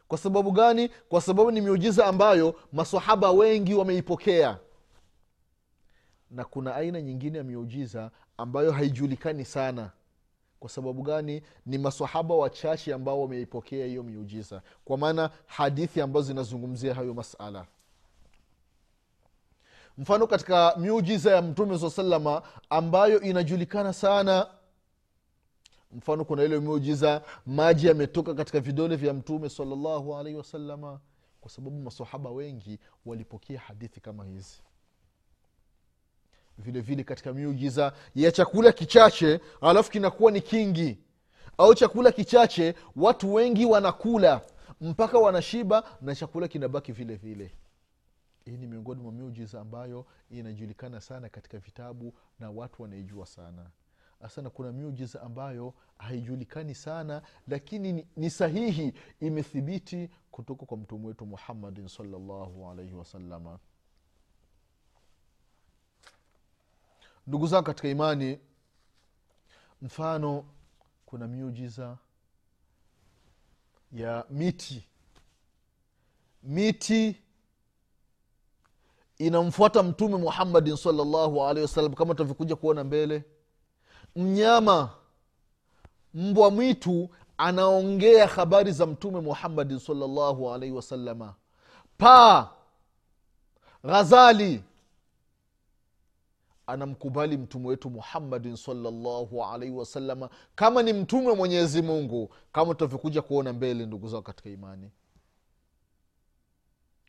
kwa 0.07 0.17
sababu 0.17 0.51
gani? 0.51 0.89
Kwa 1.09 1.21
sababu 1.21 1.51
ni 1.51 1.61
miujiza 1.61 2.05
ambayo 2.05 2.55
masahaba 2.73 3.31
wengi 3.31 3.73
wameipokea. 3.73 4.57
Na 6.31 6.45
kuna 6.45 6.75
aina 6.75 7.01
nyingine 7.01 7.37
ya 7.37 7.43
miujiza 7.43 8.11
ambayo 8.37 8.71
haijulikani 8.71 9.45
sana. 9.45 9.91
Kwa 10.59 10.69
sababu 10.69 11.01
gani? 11.03 11.41
Ni 11.65 11.77
masahaba 11.77 12.35
wachache 12.35 12.93
ambao 12.93 13.21
wameipokea 13.21 13.85
hiyo 13.85 14.03
miujiza. 14.03 14.61
Kwa 14.85 14.97
maana 14.97 15.29
hadithi 15.45 16.01
ambazo 16.01 16.27
zinazungumzia 16.27 16.93
hayo 16.93 17.13
masala. 17.13 17.65
Mfano 19.97 20.27
katika 20.27 20.75
miujiza 20.77 21.35
ya 21.35 21.41
mtume 21.41 21.79
saa 21.79 21.89
salama 21.89 22.41
ambayo 22.69 23.21
inajulikana 23.21 23.93
sana 23.93 24.47
mfano 25.95 26.25
kuna 26.25 26.43
ile 26.43 26.59
miujiza 26.59 27.21
maji 27.45 27.87
yametoka 27.87 28.33
katika 28.33 28.59
vidole 28.59 28.95
vya 28.95 29.13
mtume 29.13 29.49
salallahu 29.49 30.15
alaihi 30.15 30.37
wasalama 30.37 30.99
kwa 31.41 31.51
sababu 31.51 31.79
masahaba 31.81 32.29
wengi 32.29 32.79
walipokea 33.05 33.59
hadithi 33.59 33.99
kama 34.01 34.25
hizi. 34.25 34.61
Vile 36.57 36.81
vile 36.81 37.03
katika 37.03 37.33
miujiza 37.33 37.93
ya 38.15 38.31
chakula 38.31 38.71
kichache 38.71 39.39
alafu 39.61 39.91
kinakuwa 39.91 40.31
ni 40.31 40.41
kingi. 40.41 40.97
Au 41.57 41.75
chakula 41.75 42.11
kichache 42.11 42.75
watu 42.95 43.33
wengi 43.33 43.65
wanakula 43.65 44.41
mpaka 44.81 45.17
wanashiba 45.19 45.83
na 46.01 46.15
chakula 46.15 46.47
kinabaki 46.47 46.91
vile 46.91 47.15
vile. 47.15 47.51
Hii 48.45 48.57
ni 48.57 48.67
miongoni 48.67 49.01
mwa 49.01 49.11
miujiza 49.11 49.61
ambayo 49.61 50.05
inajulikana 50.29 51.01
sana 51.01 51.29
katika 51.29 51.57
vitabu 51.57 52.13
na 52.39 52.51
watu 52.51 52.81
wanaijua 52.81 53.25
sana 53.25 53.69
asana 54.21 54.49
kuna 54.49 54.71
miujiza 54.71 55.21
ambayo 55.21 55.73
haijulikani 55.97 56.75
sana 56.75 57.21
lakini 57.47 58.05
ni, 58.15 58.29
sahihi 58.29 58.93
imethibiti 59.19 60.09
kutoka 60.31 60.65
kwa 60.65 60.77
mtume 60.77 61.07
wetu 61.07 61.25
muhammadin 61.25 61.87
salllahu 61.87 62.69
alaihi 62.69 62.93
wasalama 62.93 63.59
ndugu 67.27 67.47
zangu 67.47 67.65
katika 67.65 67.87
imani 67.87 68.39
mfano 69.81 70.45
kuna 71.05 71.27
miujiza 71.27 71.97
ya 73.91 74.25
miti. 74.29 74.87
Miti 76.43 77.21
inamfuata 79.17 79.83
mtume 79.83 80.17
muhammadin 80.17 80.75
salllahu 80.75 81.43
alaihi 81.43 81.61
wasallam 81.61 81.93
kama 81.93 82.13
tutavyokuja 82.13 82.55
kuona 82.55 82.83
mbele 82.83 83.23
mnyama 84.15 84.89
mbwa 86.13 86.51
mwitu 86.51 87.09
anaongea 87.37 88.27
habari 88.27 88.71
za 88.71 88.85
mtume 88.85 89.19
muhammadin 89.19 89.79
salllahu 89.79 90.53
alaihi 90.53 90.75
wasalama 90.75 91.35
paa 91.97 92.49
ghazali 93.83 94.63
anamkubali 96.67 97.37
mtume 97.37 97.67
wetu 97.67 97.89
muhammadin 97.89 98.55
salllahu 98.55 99.45
alaihi 99.45 99.75
wasalama 99.75 100.29
kama 100.55 100.83
ni 100.83 100.93
mtume 100.93 101.33
mwenyezi 101.33 101.81
mungu 101.81 102.33
kama 102.51 102.73
tutavyokuja 102.73 103.21
kuona 103.21 103.53
mbele 103.53 103.85
ndugu 103.85 104.07
zao 104.07 104.21
katika 104.21 104.49
imani. 104.49 104.91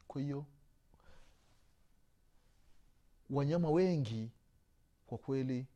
Kwa 0.09 0.21
hiyo 0.21 0.45
wanyama 3.31 3.71
wengi 3.71 4.31
kwa 5.07 5.19
kweli 5.19 5.67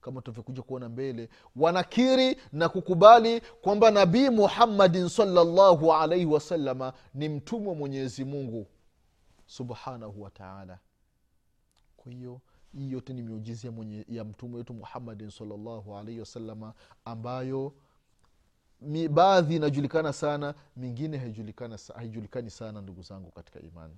kama 0.00 0.20
tutavyokuja 0.20 0.62
kuona 0.62 0.88
mbele 0.88 1.28
wanakiri 1.56 2.36
na 2.52 2.68
kukubali 2.68 3.40
kwamba 3.40 3.90
nabii 3.90 4.28
muhammadin 4.30 5.08
salllahu 5.08 5.92
alaihi 5.92 6.26
wasalama 6.26 6.92
ni 7.14 7.28
mtumwa 7.28 7.74
mwenyezi 7.74 8.24
mungu 8.24 8.66
subhanahu 9.46 10.22
wataala 10.22 10.78
kwa 11.96 12.12
hiyo 12.12 12.40
hii 12.72 12.90
yote 12.90 13.12
ni 13.12 13.22
miujizi 13.22 13.66
ya, 13.66 13.72
ya 14.08 14.24
mtume 14.24 14.56
wetu 14.56 14.74
muhammadin 14.74 15.30
salllahu 15.30 15.96
alaihi 15.96 16.20
wasalama 16.20 16.72
ambayo 17.04 17.72
baadhi 19.10 19.56
inajulikana 19.56 20.12
sana 20.12 20.54
mingine 20.76 21.18
haijulikani 21.96 22.50
sana 22.50 22.80
ndugu 22.80 23.02
zangu 23.02 23.30
katika 23.30 23.60
imani. 23.60 23.96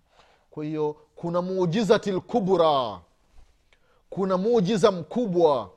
Kwa 0.51 0.65
hiyo 0.65 0.97
kuna 1.15 1.43
muujizati 1.43 2.13
lkubra 2.13 3.01
kuna 4.11 4.37
muujiza 4.37 4.91
mkubwa 4.91 5.71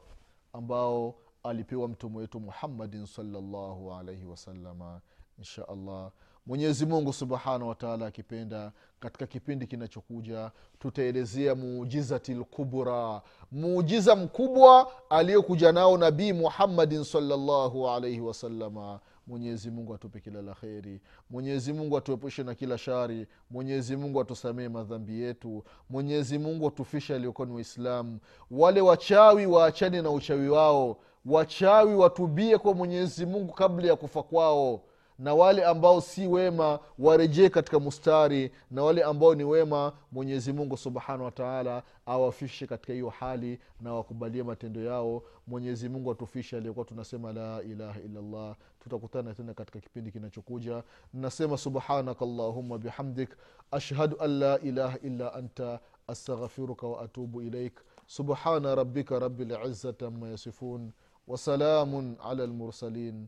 ambao 0.54 1.16
alipewa 1.44 1.88
mtume 1.88 2.18
wetu 2.18 2.40
muhammadin 2.40 3.06
salllahu 3.06 3.94
alaihi 3.94 4.26
wasalama 4.26 5.02
insha 5.38 5.68
allah 5.68 6.12
mwenyezi 6.46 6.86
mungu 6.86 7.14
subhanahu 7.14 7.68
wataala 7.70 8.06
akipenda 8.06 8.72
katika 9.00 9.28
kipindi 9.28 9.68
kinachokuja 9.68 10.52
tutaelezea 10.80 11.56
muujizati 11.56 12.34
lkubra 12.34 13.22
muujiza 13.52 14.16
mkubwa 14.16 14.92
aliyokuja 15.10 15.72
nao 15.72 15.98
nabii 15.98 16.34
muhammadin 16.34 17.04
salllahu 17.04 17.90
alaihi 17.90 18.22
wasalama 18.22 19.00
mwenyezi 19.28 19.72
mungu 19.72 19.94
atupe 19.94 20.20
kila 20.20 20.42
la 20.42 20.54
kheri. 20.54 21.02
Mwenyezi 21.30 21.74
mungu 21.74 21.98
atuepushe 21.98 22.44
na 22.44 22.56
kila 22.56 22.78
shari. 22.78 23.28
Mwenyezi 23.52 23.96
mungu 23.96 24.22
atusamee 24.22 24.68
madhambi 24.70 25.22
yetu. 25.22 25.64
Mwenyezi 25.90 26.38
mungu 26.38 26.68
atufishe 26.68 27.16
aliokuwa 27.16 27.48
ni 27.48 27.54
waislamu 27.54 28.20
wale 28.52 28.82
wachawi 28.82 29.46
waachane 29.46 30.02
na 30.02 30.12
uchawi 30.12 30.50
wao. 30.50 30.98
Wachawi 31.26 31.96
watubie 31.96 32.58
kwa 32.58 32.74
mwenyezi 32.74 33.26
mungu 33.26 33.54
kabla 33.54 33.88
ya 33.88 33.96
kufa 33.96 34.24
kwao 34.24 34.82
na 35.20 35.34
wale 35.34 35.66
ambao 35.66 36.02
si 36.02 36.28
wema 36.28 36.80
warejee 37.00 37.50
katika 37.50 37.80
mustari 37.80 38.52
na 38.72 38.84
wale 38.84 39.04
ambao 39.04 39.36
ni 39.36 39.44
wema 39.44 39.94
mwenyezi 40.12 40.54
mungu 40.54 40.78
subhanahu 40.78 41.24
wataala 41.24 41.84
awafishe 42.06 42.68
katika 42.68 42.94
hiyo 42.94 43.10
hali 43.10 43.60
na 43.82 43.94
wakubalie 43.94 44.44
matendo 44.44 44.82
yao. 44.84 45.24
Mwenyezi 45.48 45.90
mungu 45.90 46.12
atufishe 46.12 46.58
aliyokuwa 46.58 46.86
tunasema 46.86 47.34
la 47.34 47.62
ilaha 47.64 48.00
illallah. 48.00 48.56
Tutakutana 48.80 49.34
tena 49.34 49.54
katika 49.54 49.80
kipindi 49.80 50.12
kinachokuja. 50.12 50.84
Nasema 51.14 51.58
subhanaka 51.58 52.26
llahuma 52.26 52.78
bihamdik 52.78 53.30
ashhadu 53.72 54.20
an 54.22 54.40
la 54.40 54.60
ilaha 54.60 54.98
illa 55.00 55.34
anta 55.34 55.80
astaghfiruka 56.08 56.88
waatubu 56.88 57.42
ilaik 57.42 57.80
subhana 58.08 58.76
rabika 58.76 59.20
rabi 59.20 59.46
lizati 59.46 60.06
ama 60.06 60.30
yasifun 60.30 60.92
wasalamun 61.28 62.16
ala 62.24 62.46
lmursalin 62.48 63.28